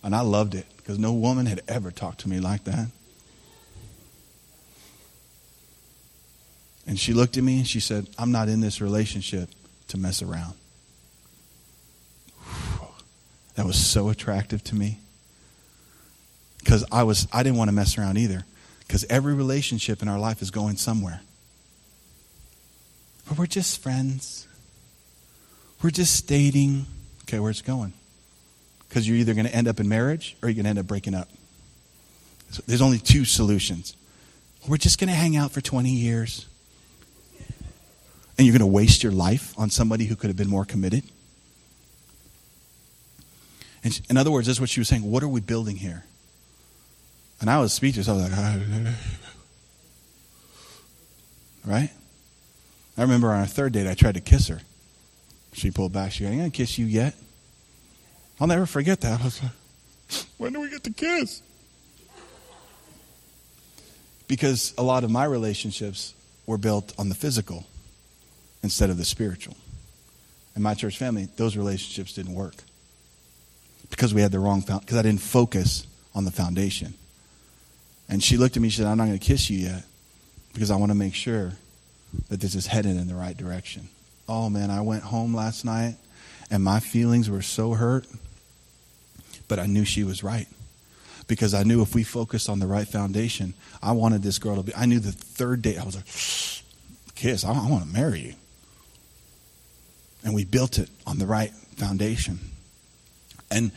[0.03, 2.87] And I loved it because no woman had ever talked to me like that.
[6.87, 9.49] And she looked at me and she said, I'm not in this relationship
[9.89, 10.53] to mess around.
[13.55, 14.99] That was so attractive to me.
[16.59, 18.45] Because I was I didn't want to mess around either.
[18.81, 21.21] Because every relationship in our life is going somewhere.
[23.27, 24.47] But we're just friends.
[25.81, 26.85] We're just dating.
[27.23, 27.93] Okay, where's it going?
[28.87, 30.87] Because you're either going to end up in marriage or you're going to end up
[30.87, 31.27] breaking up.
[32.51, 33.95] So there's only two solutions.
[34.67, 36.46] We're just going to hang out for 20 years.
[38.37, 41.03] And you're going to waste your life on somebody who could have been more committed.
[43.83, 45.09] And in other words, that's what she was saying.
[45.09, 46.03] What are we building here?
[47.39, 48.09] And I was speechless.
[48.09, 48.93] I was like,
[51.65, 51.89] right?
[52.97, 54.59] I remember on our third date, I tried to kiss her.
[55.53, 56.11] She pulled back.
[56.11, 57.15] She goes, I ain't going to kiss you yet.
[58.39, 59.21] I'll never forget that.
[59.21, 59.51] I was like,
[60.37, 61.41] when do we get to kiss?
[64.27, 66.13] Because a lot of my relationships
[66.45, 67.65] were built on the physical
[68.67, 69.55] instead of the spiritual.
[70.57, 72.55] In my church family, those relationships didn't work
[73.89, 76.93] because we had the wrong because I didn't focus on the foundation.
[78.09, 78.67] And she looked at me.
[78.69, 79.83] She said, "I'm not going to kiss you yet
[80.53, 81.53] because I want to make sure
[82.27, 83.87] that this is headed in the right direction."
[84.27, 85.95] Oh man, I went home last night
[86.51, 88.05] and my feelings were so hurt,
[89.47, 90.47] but I knew she was right
[91.27, 94.63] because I knew if we focused on the right foundation, I wanted this girl to
[94.63, 94.75] be.
[94.75, 96.05] I knew the third date, I was like,
[97.15, 98.33] kiss, I, I want to marry you.
[100.23, 102.39] And we built it on the right foundation.
[103.49, 103.71] And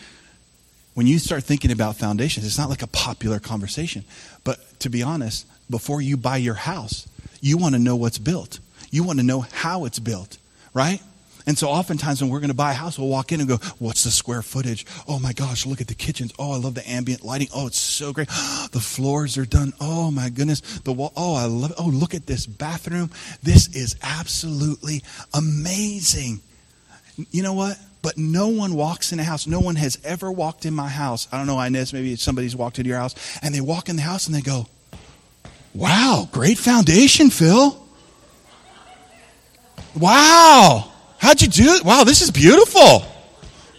[0.95, 4.05] when you start thinking about foundations, it's not like a popular conversation.
[4.45, 7.09] But to be honest, before you buy your house,
[7.41, 8.59] you want to know what's built.
[8.91, 10.39] You want to know how it's built,
[10.75, 11.01] right?
[11.47, 13.57] And so oftentimes when we're going to buy a house, we'll walk in and go,
[13.79, 14.87] what's the square footage?
[15.09, 16.33] Oh my gosh, look at the kitchens.
[16.39, 17.49] Oh, I love the ambient lighting.
[17.55, 18.29] Oh, it's so great.
[18.73, 19.73] the floors are done.
[19.81, 20.61] Oh my goodness.
[20.61, 21.13] The wall.
[21.17, 21.77] Oh, I love it.
[21.79, 23.11] Oh, look at this bathroom.
[23.43, 25.03] This is absolutely
[25.35, 26.41] amazing.
[27.31, 27.79] You know what?
[28.03, 29.47] But no one walks in a house.
[29.47, 31.29] No one has ever walked in my house.
[31.31, 34.03] I don't know, Inez, maybe somebody's walked into your house and they walk in the
[34.03, 34.67] house and they go,
[35.75, 37.77] wow, great foundation, Phil.
[39.95, 40.90] Wow.
[41.21, 41.85] How'd you do it?
[41.85, 43.05] Wow, this is beautiful.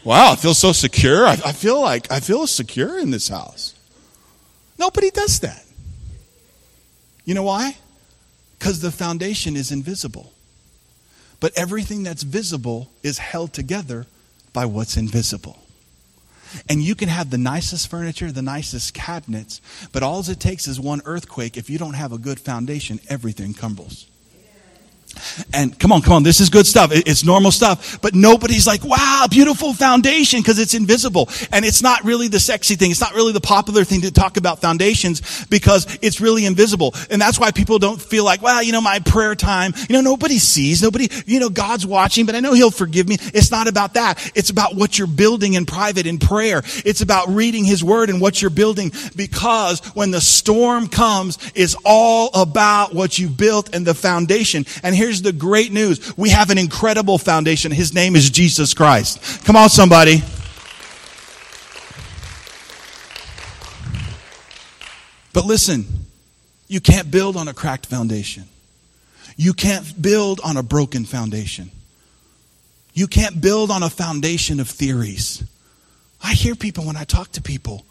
[0.04, 1.25] Wow, I feel so secure.
[1.25, 3.73] I, I feel like I feel secure in this house.
[4.77, 5.65] Nobody does that.
[7.25, 7.77] You know why?
[8.58, 10.34] Because the foundation is invisible.
[11.39, 14.06] But everything that's visible is held together
[14.54, 15.58] by what's invisible.
[16.69, 20.80] And you can have the nicest furniture, the nicest cabinets, but all it takes is
[20.80, 21.58] one earthquake.
[21.58, 24.06] If you don't have a good foundation, everything crumbles.
[25.54, 26.91] And come on, come on, this is good stuff.
[26.93, 28.02] It's normal stuff.
[28.02, 31.30] But nobody's like, wow, beautiful foundation because it's invisible.
[31.52, 32.91] And it's not really the sexy thing.
[32.91, 36.93] It's not really the popular thing to talk about foundations because it's really invisible.
[37.10, 40.02] And that's why people don't feel like, well, you know, my prayer time, you know,
[40.02, 43.17] nobody sees, nobody, you know, God's watching, but I know He'll forgive me.
[43.34, 44.32] It's not about that.
[44.36, 46.62] It's about what you're building in private in prayer.
[46.86, 51.76] It's about reading His Word and what you're building because when the storm comes, it's
[51.86, 54.65] all about what you built and the foundation.
[54.84, 56.16] And here's the great news.
[56.16, 57.72] We have an incredible foundation.
[57.72, 59.44] His name is Jesus Christ.
[59.46, 60.22] Come on, somebody.
[65.34, 65.88] But listen,
[66.68, 68.44] you can't build on a cracked foundation.
[69.38, 71.72] You can't build on a broken foundation.
[72.94, 75.44] You can't build on a foundation of theories.
[76.24, 77.88] I hear people when I talk to people,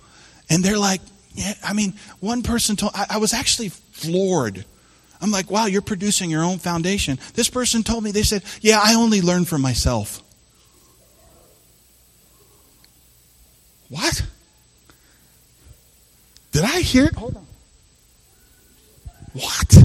[0.49, 1.01] and they're like,
[1.35, 4.65] yeah, I mean, one person told, I, I was actually floored
[5.21, 7.19] I'm like, wow, you're producing your own foundation.
[7.35, 10.23] This person told me, they said, yeah, I only learn from myself.
[13.89, 14.23] What?
[16.53, 17.15] Did I hear it?
[17.15, 17.47] Hold on.
[19.33, 19.79] What?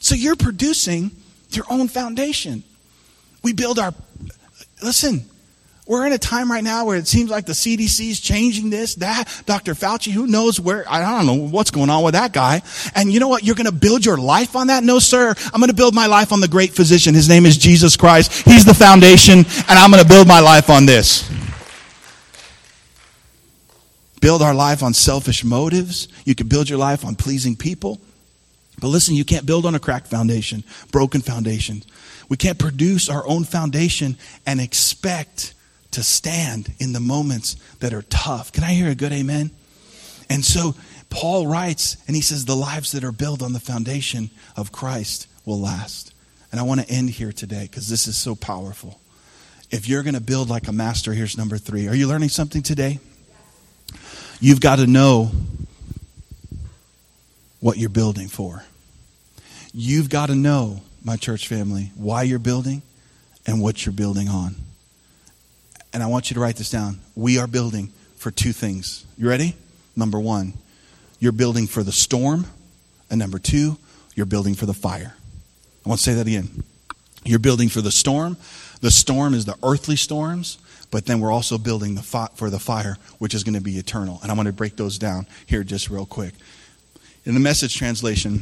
[0.00, 1.10] So you're producing
[1.50, 2.62] your own foundation.
[3.42, 3.94] We build our,
[4.82, 5.24] listen,
[5.90, 8.94] we're in a time right now where it seems like the CDC is changing this,
[8.94, 9.42] that.
[9.44, 9.74] Dr.
[9.74, 12.62] Fauci, who knows where, I don't know what's going on with that guy.
[12.94, 13.42] And you know what?
[13.42, 14.84] You're going to build your life on that?
[14.84, 15.34] No, sir.
[15.52, 17.12] I'm going to build my life on the great physician.
[17.12, 18.30] His name is Jesus Christ.
[18.44, 21.28] He's the foundation, and I'm going to build my life on this.
[24.20, 26.06] Build our life on selfish motives.
[26.24, 28.00] You can build your life on pleasing people.
[28.80, 31.82] But listen, you can't build on a cracked foundation, broken foundation.
[32.28, 35.54] We can't produce our own foundation and expect
[35.92, 38.52] to stand in the moments that are tough.
[38.52, 39.50] Can I hear a good amen?
[40.28, 40.74] And so
[41.08, 45.26] Paul writes, and he says, the lives that are built on the foundation of Christ
[45.44, 46.14] will last.
[46.52, 49.00] And I want to end here today because this is so powerful.
[49.70, 51.88] If you're going to build like a master, here's number three.
[51.88, 52.98] Are you learning something today?
[54.40, 55.30] You've got to know
[57.60, 58.64] what you're building for.
[59.72, 62.82] You've got to know, my church family, why you're building
[63.46, 64.54] and what you're building on
[65.92, 67.00] and I want you to write this down.
[67.14, 69.04] We are building for two things.
[69.18, 69.56] You ready?
[69.96, 70.54] Number one,
[71.18, 72.46] you're building for the storm
[73.10, 73.76] And number two,
[74.14, 75.14] you're building for the fire.
[75.84, 76.62] I want to say that again.
[77.24, 78.36] You're building for the storm.
[78.80, 80.58] The storm is the earthly storms,
[80.90, 83.76] but then we're also building the fi- for the fire, which is going to be
[83.78, 84.20] eternal.
[84.22, 86.34] And I'm going to break those down here just real quick.
[87.24, 88.40] In the message translation,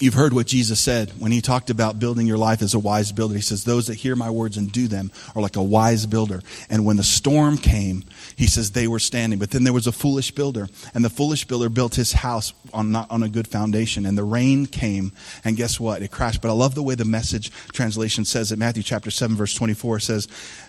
[0.00, 3.12] You've heard what Jesus said when he talked about building your life as a wise
[3.12, 3.36] builder.
[3.36, 6.42] He says, Those that hear my words and do them are like a wise builder.
[6.68, 8.02] And when the storm came,
[8.34, 9.38] he says they were standing.
[9.38, 10.68] But then there was a foolish builder.
[10.94, 14.04] And the foolish builder built his house on not on a good foundation.
[14.04, 15.12] And the rain came.
[15.44, 16.02] And guess what?
[16.02, 16.42] It crashed.
[16.42, 18.58] But I love the way the message translation says it.
[18.58, 20.26] Matthew chapter 7, verse 24 says,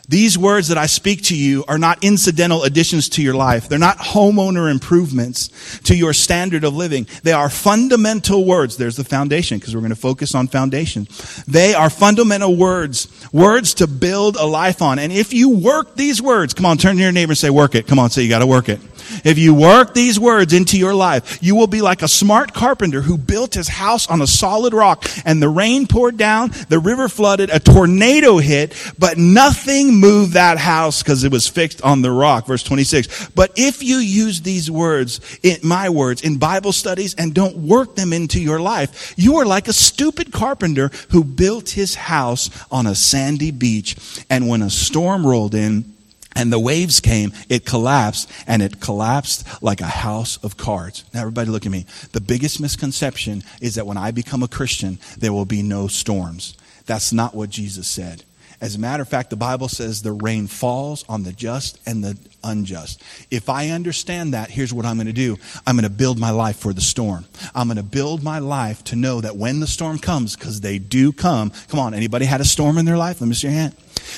[0.07, 3.67] these words that I speak to you are not incidental additions to your life.
[3.67, 7.07] They're not homeowner improvements to your standard of living.
[7.23, 8.77] They are fundamental words.
[8.77, 11.07] There's the foundation because we're going to focus on foundation.
[11.47, 14.99] They are fundamental words, words to build a life on.
[14.99, 17.75] And if you work these words, come on, turn to your neighbor and say, work
[17.75, 17.87] it.
[17.87, 18.79] Come on, say you got to work it.
[19.23, 23.01] If you work these words into your life, you will be like a smart carpenter
[23.01, 27.07] who built his house on a solid rock and the rain poured down, the river
[27.07, 32.11] flooded, a tornado hit, but nothing moved that house because it was fixed on the
[32.11, 32.47] rock.
[32.47, 33.29] Verse 26.
[33.29, 37.95] But if you use these words, in, my words, in Bible studies and don't work
[37.95, 42.87] them into your life, you are like a stupid carpenter who built his house on
[42.87, 43.95] a sandy beach.
[44.29, 45.95] And when a storm rolled in,
[46.35, 51.05] and the waves came, it collapsed, and it collapsed like a house of cards.
[51.13, 51.85] Now, everybody look at me.
[52.11, 56.57] The biggest misconception is that when I become a Christian, there will be no storms.
[56.85, 58.23] That's not what Jesus said.
[58.61, 62.03] As a matter of fact, the Bible says the rain falls on the just and
[62.03, 63.01] the unjust.
[63.31, 65.37] If I understand that, here's what I'm going to do.
[65.65, 67.25] I'm going to build my life for the storm.
[67.53, 70.79] I'm going to build my life to know that when the storm comes, because they
[70.79, 71.51] do come.
[71.67, 73.21] Come on, anybody had a storm in their life?
[73.21, 73.75] Let me see your hand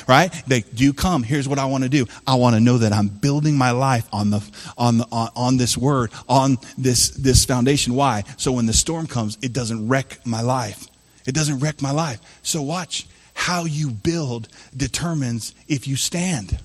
[0.07, 0.31] right?
[0.47, 1.23] They do come.
[1.23, 2.05] Here's what I want to do.
[2.25, 4.43] I want to know that I'm building my life on the
[4.77, 7.95] on the on, on this word, on this this foundation.
[7.95, 8.23] Why?
[8.37, 10.87] So when the storm comes, it doesn't wreck my life.
[11.25, 12.19] It doesn't wreck my life.
[12.41, 13.07] So watch
[13.37, 16.57] how you build determines if you stand.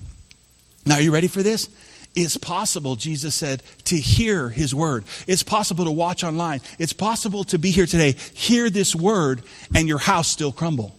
[0.87, 1.69] Now, are you ready for this?
[2.15, 5.05] It's possible, Jesus said, to hear his word.
[5.27, 6.61] It's possible to watch online.
[6.79, 9.43] It's possible to be here today, hear this word,
[9.75, 10.95] and your house still crumble.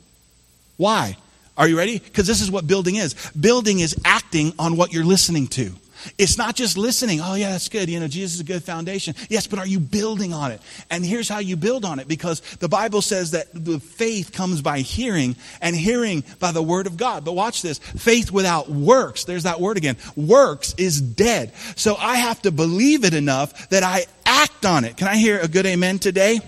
[0.76, 1.16] Why?
[1.58, 1.98] Are you ready?
[1.98, 3.14] Because this is what building is.
[3.32, 5.72] Building is acting on what you're listening to.
[6.18, 7.20] It's not just listening.
[7.20, 7.88] Oh, yeah, that's good.
[7.88, 9.14] You know, Jesus is a good foundation.
[9.28, 10.60] Yes, but are you building on it?
[10.90, 14.62] And here's how you build on it because the Bible says that the faith comes
[14.62, 17.24] by hearing and hearing by the word of God.
[17.24, 19.96] But watch this faith without works, there's that word again.
[20.16, 21.52] Works is dead.
[21.76, 24.96] So I have to believe it enough that I act on it.
[24.96, 26.40] Can I hear a good amen today?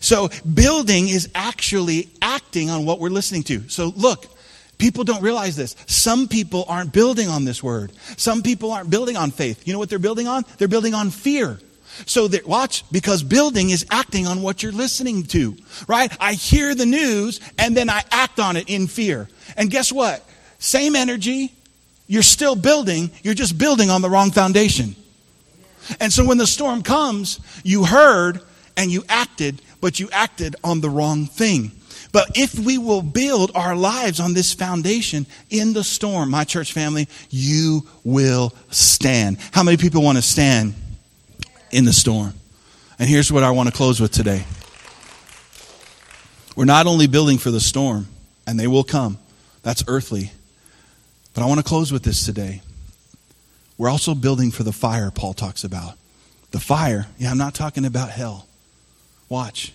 [0.00, 3.68] So building is actually acting on what we're listening to.
[3.68, 4.26] So look,
[4.82, 5.76] People don't realize this.
[5.86, 7.92] Some people aren't building on this word.
[8.16, 9.64] Some people aren't building on faith.
[9.64, 10.44] You know what they're building on?
[10.58, 11.60] They're building on fear.
[12.04, 15.56] So that, watch, because building is acting on what you're listening to,
[15.86, 16.12] right?
[16.18, 19.28] I hear the news and then I act on it in fear.
[19.56, 20.28] And guess what?
[20.58, 21.52] Same energy,
[22.08, 24.96] you're still building, you're just building on the wrong foundation.
[26.00, 28.40] And so when the storm comes, you heard
[28.76, 31.70] and you acted, but you acted on the wrong thing.
[32.12, 36.72] But if we will build our lives on this foundation in the storm, my church
[36.74, 39.38] family, you will stand.
[39.50, 40.74] How many people want to stand
[41.70, 42.34] in the storm?
[42.98, 44.44] And here's what I want to close with today.
[46.54, 48.06] We're not only building for the storm,
[48.46, 49.18] and they will come,
[49.62, 50.32] that's earthly.
[51.32, 52.60] But I want to close with this today.
[53.78, 55.94] We're also building for the fire Paul talks about.
[56.50, 58.46] The fire, yeah, I'm not talking about hell.
[59.30, 59.72] Watch.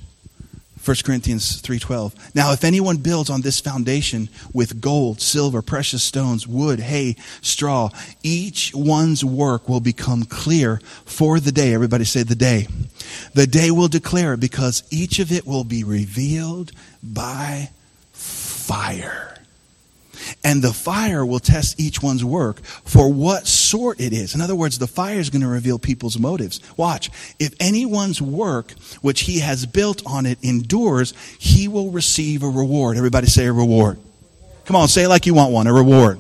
[0.88, 2.14] 1 Corinthians 3:12.
[2.34, 7.90] Now if anyone builds on this foundation with gold, silver, precious stones, wood, hay, straw,
[8.24, 11.74] each one's work will become clear for the day.
[11.74, 12.68] Everybody say the day.
[13.34, 16.72] The day will declare it because each of it will be revealed
[17.04, 17.72] by
[18.14, 19.37] fire
[20.44, 24.36] and the fire will test each one's work for what sort it is.
[24.36, 26.60] In other words, the fire is going to reveal people's motives.
[26.78, 27.10] Watch.
[27.40, 28.72] If anyone's work
[29.02, 32.98] which he has built on it endures, he will receive a reward.
[32.98, 34.00] Everybody say a reward.
[34.66, 36.20] Come on, say it like you want one, a reward.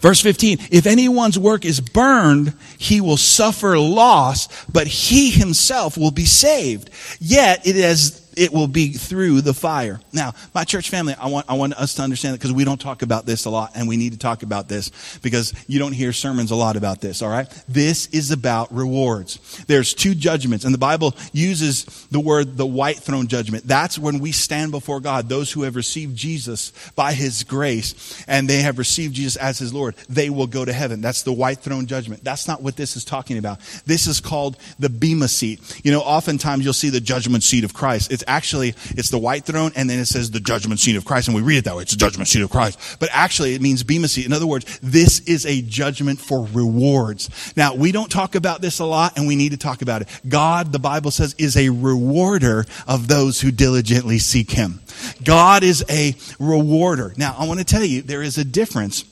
[0.00, 6.10] Verse 15, if anyone's work is burned, he will suffer loss, but he himself will
[6.10, 6.90] be saved.
[7.20, 9.98] Yet it is it will be through the fire.
[10.12, 12.80] Now, my church family, I want, I want us to understand that because we don't
[12.80, 15.92] talk about this a lot and we need to talk about this because you don't
[15.92, 17.48] hear sermons a lot about this, all right?
[17.66, 19.64] This is about rewards.
[19.66, 23.66] There's two judgments and the Bible uses the word the white throne judgment.
[23.66, 28.48] That's when we stand before God, those who have received Jesus by his grace and
[28.48, 31.00] they have received Jesus as his Lord, they will go to heaven.
[31.00, 32.22] That's the white throne judgment.
[32.22, 33.60] That's not what this is talking about.
[33.86, 35.80] This is called the Bema seat.
[35.82, 38.12] You know, oftentimes you'll see the judgment seat of Christ.
[38.12, 41.28] It's actually, it's the white throne and then it says the judgment seat of Christ.
[41.28, 41.82] And we read it that way.
[41.82, 42.98] It's the judgment seat of Christ.
[42.98, 44.26] But actually it means Bema seat.
[44.26, 47.54] In other words, this is a judgment for rewards.
[47.56, 50.08] Now, we don't talk about this a lot and we need to talk about it.
[50.28, 54.80] God, the Bible says, is a rewarder of those who diligently seek him.
[55.24, 57.12] God is a rewarder.
[57.16, 59.04] Now, I want to tell you, there is a difference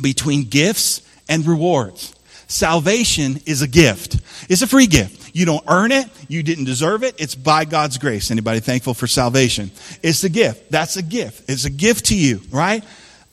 [0.00, 2.14] between gifts and rewards.
[2.46, 4.20] Salvation is a gift.
[4.48, 5.27] It's a free gift.
[5.38, 6.08] You don't earn it.
[6.26, 7.14] You didn't deserve it.
[7.16, 8.32] It's by God's grace.
[8.32, 9.70] Anybody thankful for salvation?
[10.02, 10.68] It's a gift.
[10.68, 11.48] That's a gift.
[11.48, 12.82] It's a gift to you, right?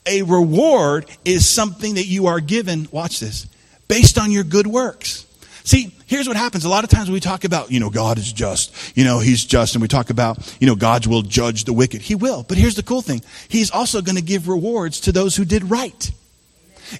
[0.06, 3.48] A reward is something that you are given, watch this,
[3.88, 5.26] based on your good works.
[5.64, 6.64] See, here's what happens.
[6.64, 9.44] A lot of times we talk about, you know, God is just, you know, He's
[9.44, 12.02] just, and we talk about, you know, God will judge the wicked.
[12.02, 12.44] He will.
[12.44, 15.68] But here's the cool thing He's also going to give rewards to those who did
[15.68, 16.12] right.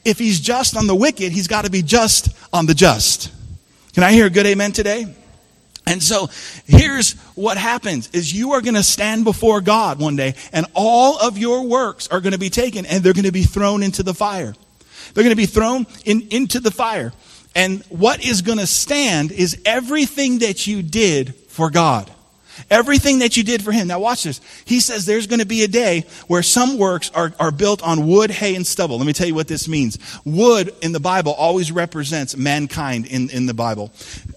[0.05, 3.36] If He's just on the wicked, He's got to be just on the just.
[3.97, 5.07] Can I hear a good amen today?
[5.87, 6.29] And so
[6.67, 11.19] here's what happens is you are going to stand before God one day and all
[11.19, 14.03] of your works are going to be taken and they're going to be thrown into
[14.03, 14.55] the fire.
[15.15, 17.15] They're going to be thrown in, into the fire.
[17.55, 22.11] And what is going to stand is everything that you did for God.
[22.71, 23.89] Everything that you did for him.
[23.89, 24.41] Now watch this.
[24.65, 28.07] He says there's going to be a day where some works are, are built on
[28.07, 28.99] wood, hay, and stubble.
[28.99, 29.99] Let me tell you what this means.
[30.25, 33.93] Wood in the Bible always represents mankind in, in the Bible.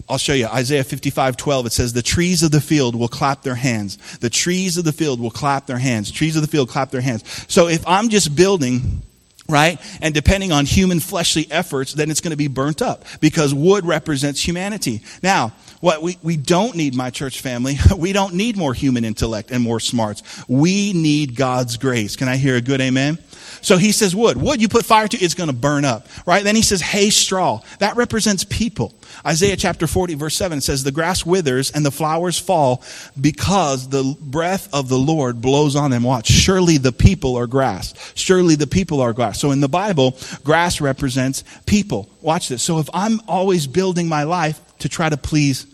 [0.08, 0.48] I'll show you.
[0.48, 3.98] Isaiah 55, 12, it says, the trees of the field will clap their hands.
[4.20, 6.12] The trees of the field will clap their hands.
[6.12, 7.24] Trees of the field clap their hands.
[7.52, 9.04] So if I'm just building
[9.50, 9.80] right?
[10.02, 13.86] And depending on human fleshly efforts, then it's going to be burnt up because wood
[13.86, 15.02] represents humanity.
[15.24, 19.52] Now, what we, we don't need, my church family, we don't need more human intellect
[19.52, 20.24] and more smarts.
[20.48, 22.16] We need God's grace.
[22.16, 23.18] Can I hear a good amen?
[23.62, 24.38] So he says wood.
[24.38, 26.44] Wood you put fire to, it's going to burn up, right?
[26.44, 27.62] Then he says hay straw.
[27.80, 28.94] That represents people.
[29.26, 32.84] Isaiah chapter 40 verse 7 says, the grass withers and the flowers fall
[33.20, 36.04] because the breath of the Lord blows on them.
[36.04, 36.28] Watch.
[36.28, 37.94] Surely the people are grass.
[38.16, 39.40] Surely the people are grass.
[39.40, 42.10] So in the Bible, grass represents people.
[42.22, 42.64] Watch this.
[42.64, 45.66] So if I'm always building my life to try to please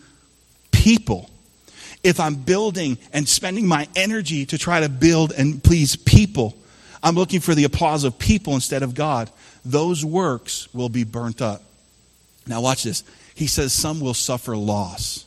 [0.72, 1.30] people,
[2.02, 6.56] if I'm building and spending my energy to try to build and please people,
[7.02, 9.30] I'm looking for the applause of people instead of God,
[9.64, 11.62] those works will be burnt up.
[12.46, 13.02] Now, watch this.
[13.34, 15.24] He says some will suffer loss,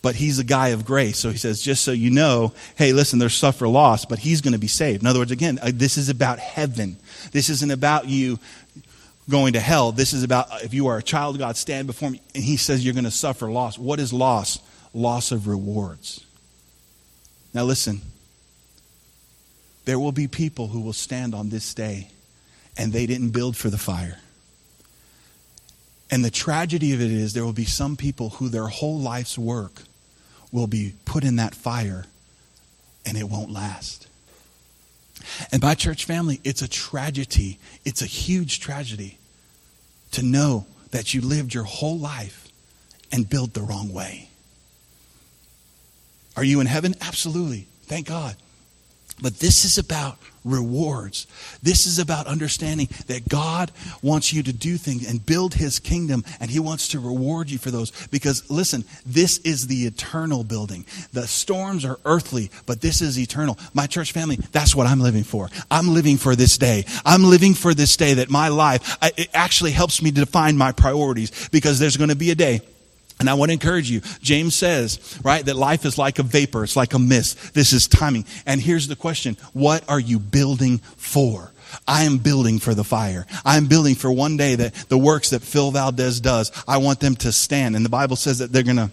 [0.00, 1.18] but he's a guy of grace.
[1.18, 4.52] So he says, just so you know, hey, listen, there's suffer loss, but he's going
[4.52, 5.02] to be saved.
[5.02, 6.96] In other words, again, uh, this is about heaven.
[7.32, 8.38] This isn't about you
[9.28, 9.92] going to hell.
[9.92, 12.56] This is about if you are a child of God, stand before me, and he
[12.56, 13.78] says you're going to suffer loss.
[13.78, 14.58] What is loss?
[14.94, 16.24] Loss of rewards.
[17.54, 18.00] Now, listen.
[19.84, 22.08] There will be people who will stand on this day
[22.76, 24.18] and they didn't build for the fire.
[26.10, 29.36] And the tragedy of it is there will be some people who their whole life's
[29.36, 29.82] work
[30.52, 32.04] will be put in that fire
[33.04, 34.06] and it won't last.
[35.50, 37.58] And by church family, it's a tragedy.
[37.84, 39.18] It's a huge tragedy
[40.12, 42.48] to know that you lived your whole life
[43.10, 44.28] and built the wrong way.
[46.36, 46.94] Are you in heaven?
[47.00, 47.66] Absolutely.
[47.84, 48.36] Thank God.
[49.20, 51.26] But this is about rewards.
[51.62, 53.70] This is about understanding that God
[54.02, 57.58] wants you to do things and build his kingdom, and he wants to reward you
[57.58, 57.90] for those.
[58.08, 60.84] Because listen, this is the eternal building.
[61.12, 63.58] The storms are earthly, but this is eternal.
[63.74, 65.48] My church family, that's what I'm living for.
[65.70, 66.84] I'm living for this day.
[67.04, 71.48] I'm living for this day that my life, it actually helps me define my priorities
[71.50, 72.60] because there's going to be a day
[73.20, 74.00] and I want to encourage you.
[74.20, 76.64] James says, right, that life is like a vapor.
[76.64, 77.54] It's like a mist.
[77.54, 78.24] This is timing.
[78.46, 79.36] And here's the question.
[79.52, 81.52] What are you building for?
[81.86, 83.26] I am building for the fire.
[83.44, 87.00] I am building for one day that the works that Phil Valdez does, I want
[87.00, 87.76] them to stand.
[87.76, 88.90] And the Bible says that they're going to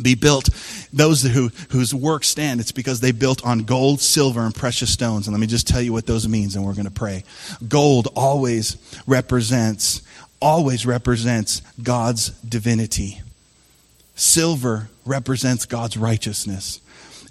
[0.00, 0.48] be built
[0.92, 5.26] those who whose works stand it's because they built on gold silver and precious stones
[5.26, 7.22] and let me just tell you what those means and we're going to pray
[7.68, 10.00] gold always represents
[10.40, 13.20] always represents god's divinity
[14.14, 16.80] Silver represents God's righteousness.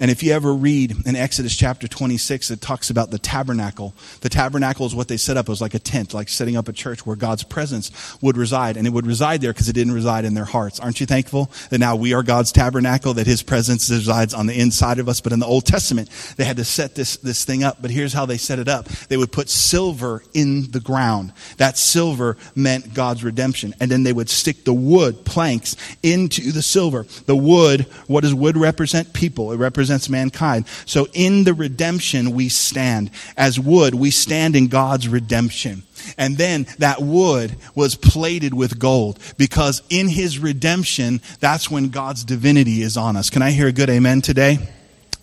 [0.02, 3.94] And if you ever read in Exodus chapter 26, it talks about the tabernacle.
[4.22, 5.46] The tabernacle is what they set up.
[5.46, 8.78] It was like a tent, like setting up a church where God's presence would reside.
[8.78, 10.80] And it would reside there because it didn't reside in their hearts.
[10.80, 14.60] Aren't you thankful that now we are God's tabernacle, that his presence resides on the
[14.60, 15.22] inside of us?
[15.22, 17.80] But in the Old Testament, they had to set this, this thing up.
[17.80, 18.88] But here's how they set it up.
[18.88, 21.32] They would put silver in the ground.
[21.58, 23.76] That silver meant God's redemption.
[23.80, 27.06] And then they would stick the wood planks into the silver.
[27.28, 29.14] The wood, what does wood represent?
[29.14, 29.52] People.
[29.52, 30.66] It represents mankind.
[30.86, 33.12] So in the redemption, we stand.
[33.38, 35.84] As wood, we stand in God's redemption.
[36.18, 42.24] And then that wood was plated with gold because in his redemption, that's when God's
[42.24, 43.30] divinity is on us.
[43.30, 44.58] Can I hear a good amen today?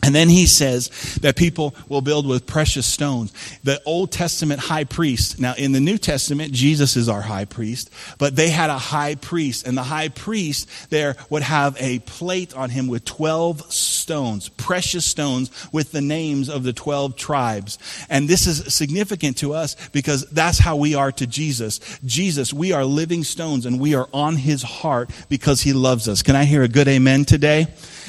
[0.03, 0.88] And then he says
[1.22, 3.32] that people will build with precious stones.
[3.64, 7.90] The Old Testament high priest, now in the New Testament, Jesus is our high priest,
[8.16, 12.55] but they had a high priest, and the high priest there would have a plate
[12.55, 17.78] on him with 12 stones, precious stones with the names of the 12 tribes.
[18.09, 21.80] And this is significant to us because that's how we are to Jesus.
[22.05, 26.22] Jesus, we are living stones and we are on his heart because he loves us.
[26.22, 27.66] Can I hear a good amen today?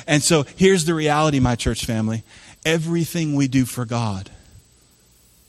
[0.08, 2.24] And so here's the reality, my church family.
[2.66, 4.30] Everything we do for God,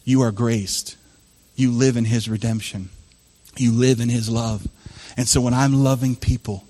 [0.05, 0.97] you are graced.
[1.57, 2.91] You live in His redemption.
[3.57, 4.67] You live in His love.
[5.17, 6.65] And so when I'm loving people,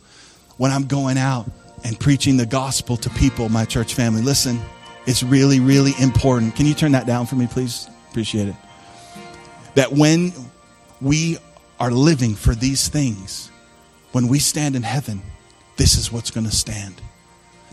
[0.57, 1.51] when I'm going out
[1.85, 4.61] and preaching the gospel to people, my church family, listen,
[5.07, 6.57] it's really, really important.
[6.57, 7.89] Can you turn that down for me, please?
[8.11, 8.57] Appreciate it.
[9.75, 10.33] That when
[11.01, 11.39] we
[11.79, 13.51] are living for these things,
[14.13, 15.23] when we stand in heaven,
[15.77, 17.01] this is what's going to stand.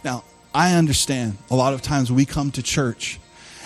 [0.04, 0.24] Now,
[0.58, 3.20] I understand a lot of times we come to church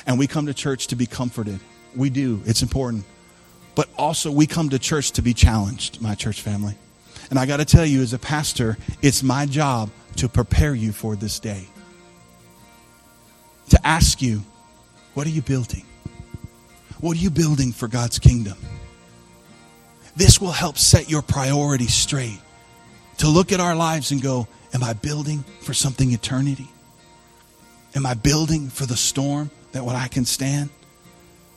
[0.05, 1.61] and we come to church to be comforted.
[1.95, 3.05] We do, it's important.
[3.75, 6.75] But also, we come to church to be challenged, my church family.
[7.29, 10.91] And I got to tell you, as a pastor, it's my job to prepare you
[10.91, 11.65] for this day.
[13.69, 14.43] To ask you,
[15.13, 15.85] what are you building?
[16.99, 18.57] What are you building for God's kingdom?
[20.17, 22.41] This will help set your priorities straight.
[23.19, 26.67] To look at our lives and go, Am I building for something eternity?
[27.95, 30.69] Am I building for the storm that what I can stand?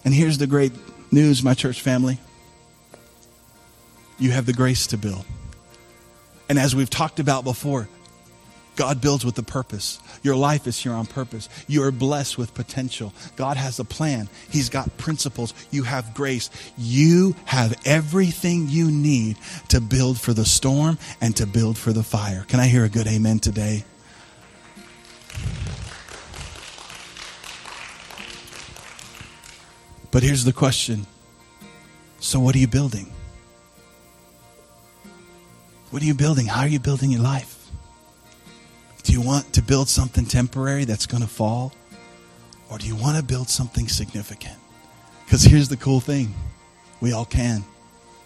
[0.04, 0.72] And here's the great
[1.10, 2.18] news, my church family.
[4.18, 5.24] You have the grace to build.
[6.48, 7.88] And as we've talked about before,
[8.76, 10.00] God builds with a purpose.
[10.22, 11.48] Your life is here on purpose.
[11.68, 13.14] You are blessed with potential.
[13.36, 14.28] God has a plan.
[14.50, 15.54] He's got principles.
[15.70, 16.50] You have grace.
[16.76, 19.36] You have everything you need
[19.68, 22.44] to build for the storm and to build for the fire.
[22.48, 23.84] Can I hear a good amen today?
[30.14, 31.08] But here's the question
[32.20, 33.12] So, what are you building?
[35.90, 36.46] What are you building?
[36.46, 37.68] How are you building your life?
[39.02, 41.72] Do you want to build something temporary that's going to fall?
[42.70, 44.56] Or do you want to build something significant?
[45.24, 46.32] Because here's the cool thing
[47.00, 47.64] we all can,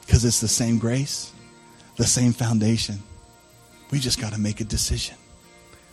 [0.03, 1.33] because it's the same grace,
[1.97, 2.99] the same foundation.
[3.91, 5.17] We just got to make a decision.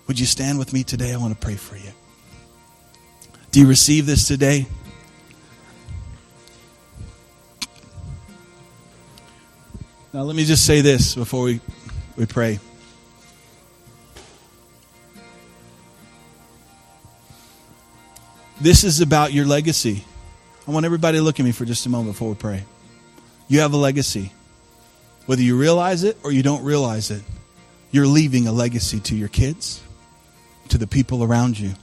[0.08, 1.14] Would you stand with me today?
[1.14, 1.92] I want to pray for you.
[3.52, 4.68] Do you receive this today?
[10.16, 11.60] Now, let me just say this before we,
[12.16, 12.60] we pray.
[18.62, 20.06] This is about your legacy.
[20.66, 22.64] I want everybody to look at me for just a moment before we pray.
[23.50, 24.32] You have a legacy.
[25.26, 27.22] Whether you realize it or you don't realize it,
[27.92, 29.84] you're leaving a legacy to your kids,
[30.70, 31.74] to the people around you.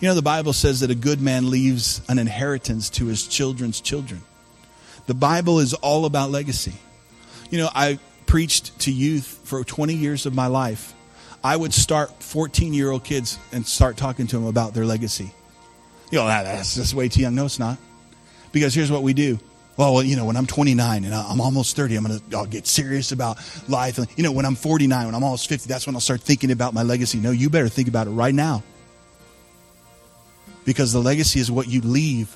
[0.00, 3.80] You know, the Bible says that a good man leaves an inheritance to his children's
[3.80, 4.20] children.
[5.06, 6.74] The Bible is all about legacy.
[7.50, 10.94] You know, I preached to youth for 20 years of my life.
[11.42, 15.32] I would start 14 year old kids and start talking to them about their legacy.
[16.10, 17.34] You know, that's just way too young.
[17.34, 17.78] No, it's not.
[18.52, 19.38] Because here's what we do.
[19.76, 23.12] Well, you know, when I'm 29 and I'm almost 30, I'm going to get serious
[23.12, 23.38] about
[23.68, 24.00] life.
[24.16, 26.74] You know, when I'm 49, when I'm almost 50, that's when I'll start thinking about
[26.74, 27.18] my legacy.
[27.18, 28.64] No, you better think about it right now.
[30.64, 32.34] Because the legacy is what you leave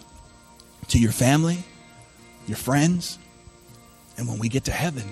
[0.89, 1.59] to your family,
[2.47, 3.19] your friends,
[4.17, 5.05] and when we get to heaven,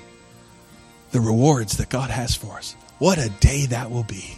[1.10, 2.74] the rewards that God has for us.
[2.98, 4.36] What a day that will be.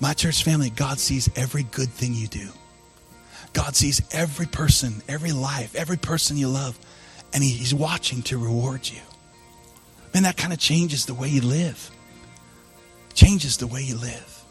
[0.00, 2.48] My church family, God sees every good thing you do.
[3.52, 6.78] God sees every person, every life, every person you love,
[7.32, 9.00] and He's watching to reward you.
[10.12, 11.90] Man, that kind of changes the way you live.
[13.14, 14.44] Changes the way you live.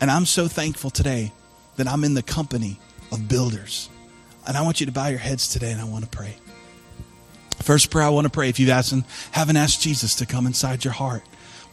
[0.00, 1.32] And I'm so thankful today
[1.76, 2.78] that I'm in the company
[3.12, 3.90] of builders.
[4.46, 6.36] And I want you to bow your heads today and I want to pray.
[7.68, 10.86] First prayer I want to pray if you haven't, haven't asked Jesus to come inside
[10.86, 11.22] your heart.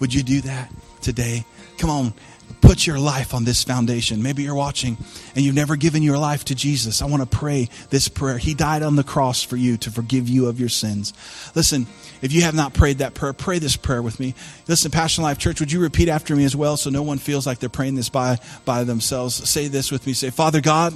[0.02, 0.70] Would you do that
[1.00, 1.46] today?
[1.78, 2.14] Come on,
[2.60, 4.22] put your life on this foundation.
[4.22, 4.98] Maybe you're watching
[5.36, 7.02] and you've never given your life to Jesus.
[7.02, 8.38] I want to pray this prayer.
[8.38, 11.14] He died on the cross for you to forgive you of your sins.
[11.56, 11.88] Listen,
[12.22, 14.36] if you have not prayed that prayer, pray this prayer with me.
[14.68, 17.48] Listen, Passion Life Church, would you repeat after me as well so no one feels
[17.48, 19.50] like they're praying this by, by themselves?
[19.50, 20.12] Say this with me.
[20.12, 20.94] Say, Father God,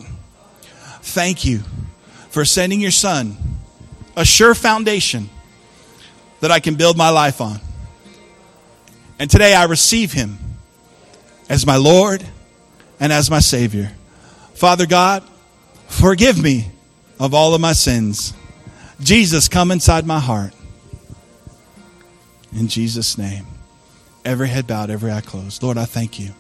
[1.04, 1.62] thank you
[2.32, 3.38] for sending your son,
[4.20, 5.30] a sure foundation
[6.42, 7.62] that I can build my life on.
[9.18, 10.38] And today I receive him
[11.48, 12.26] as my Lord
[13.00, 13.90] and as my Savior.
[14.56, 15.24] Father God,
[15.88, 16.70] forgive me
[17.18, 18.34] of all of my sins.
[19.00, 20.54] Jesus, come inside my heart.
[22.54, 23.46] In Jesus' name.
[24.26, 25.64] Every head bowed, every eye closed.
[25.64, 26.32] Lord, I thank you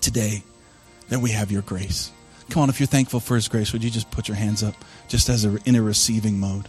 [0.00, 0.42] today
[1.10, 2.10] that we have your grace.
[2.50, 4.74] Come on, if you're thankful for his grace, would you just put your hands up
[5.08, 6.68] just as a, in a receiving mode?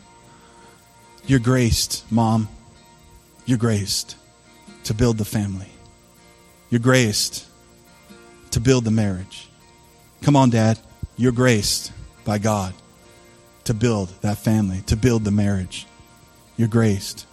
[1.25, 2.47] You're graced, mom.
[3.45, 4.15] You're graced
[4.85, 5.69] to build the family.
[6.69, 7.45] You're graced
[8.51, 9.47] to build the marriage.
[10.21, 10.79] Come on, Dad.
[11.17, 11.91] You're graced
[12.23, 12.73] by God
[13.65, 15.85] to build that family, to build the marriage.
[16.57, 17.25] You're graced.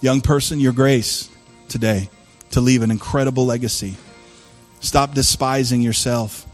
[0.00, 1.30] Young person, you're graced
[1.68, 2.08] today
[2.50, 3.96] to leave an incredible legacy.
[4.80, 6.46] Stop despising yourself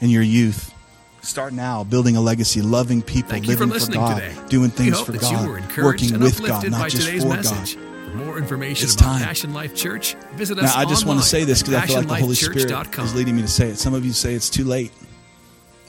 [0.00, 0.74] and your youth.
[1.22, 4.34] Start now building a legacy, loving people, Thank living for, for God, today.
[4.48, 7.76] doing things for God, you were encouraged working with God, not just for message.
[7.76, 7.84] God.
[8.10, 9.22] For more information It's about time.
[9.22, 11.96] Passion Life Church, visit Now, us I just want to say this because I feel
[11.96, 13.76] like the Holy Spirit is leading me to say it.
[13.76, 14.92] Some of you say it's too late.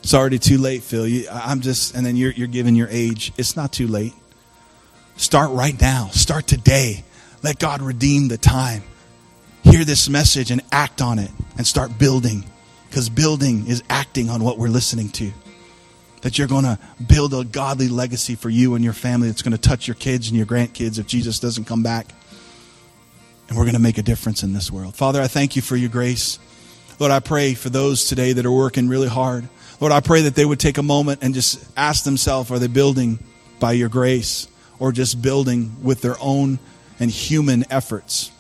[0.04, 1.08] It's already too late, Phil.
[1.08, 3.32] You, I'm just, and then you're, you're giving your age.
[3.38, 4.14] It's not too late.
[5.16, 6.08] Start right now.
[6.08, 7.04] Start today.
[7.44, 8.84] Let God redeem the time.
[9.64, 12.44] Hear this message and act on it and start building.
[12.92, 15.32] Because building is acting on what we're listening to.
[16.24, 16.78] That you're going to
[17.08, 20.28] build a godly legacy for you and your family that's going to touch your kids
[20.28, 22.08] and your grandkids if Jesus doesn't come back.
[23.48, 24.94] And we're going to make a difference in this world.
[24.94, 26.38] Father, I thank you for your grace.
[27.00, 29.48] Lord, I pray for those today that are working really hard.
[29.80, 32.68] Lord, I pray that they would take a moment and just ask themselves are they
[32.68, 33.20] building
[33.62, 36.60] by your grace or just building with their own
[37.00, 38.32] and human efforts?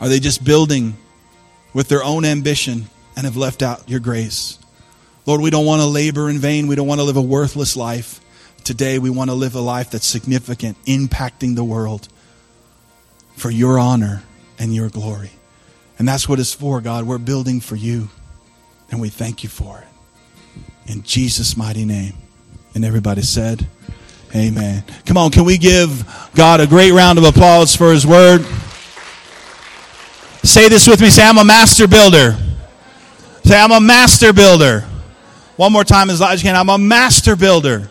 [0.00, 0.96] Are they just building
[1.74, 2.86] with their own ambition
[3.16, 4.58] and have left out your grace?
[5.26, 6.68] Lord, we don't want to labor in vain.
[6.68, 8.20] We don't want to live a worthless life.
[8.62, 12.08] Today, we want to live a life that's significant, impacting the world
[13.34, 14.22] for your honor
[14.58, 15.30] and your glory.
[15.98, 17.06] And that's what it's for, God.
[17.06, 18.08] We're building for you,
[18.90, 20.92] and we thank you for it.
[20.92, 22.14] In Jesus' mighty name.
[22.74, 23.66] And everybody said,
[24.34, 24.84] Amen.
[25.06, 26.04] Come on, can we give
[26.34, 28.44] God a great round of applause for his word?
[30.42, 31.08] Say this with me.
[31.08, 32.36] Say, I'm a master builder.
[33.46, 34.80] Say, I'm a master builder.
[35.54, 36.56] One more time as loud as you can.
[36.56, 37.88] I'm a master builder.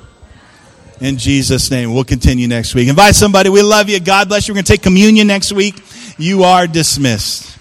[0.99, 1.93] In Jesus' name.
[1.93, 2.89] We'll continue next week.
[2.89, 3.47] Invite somebody.
[3.47, 3.97] We love you.
[4.01, 4.53] God bless you.
[4.53, 5.81] We're going to take communion next week.
[6.17, 7.54] You are dismissed.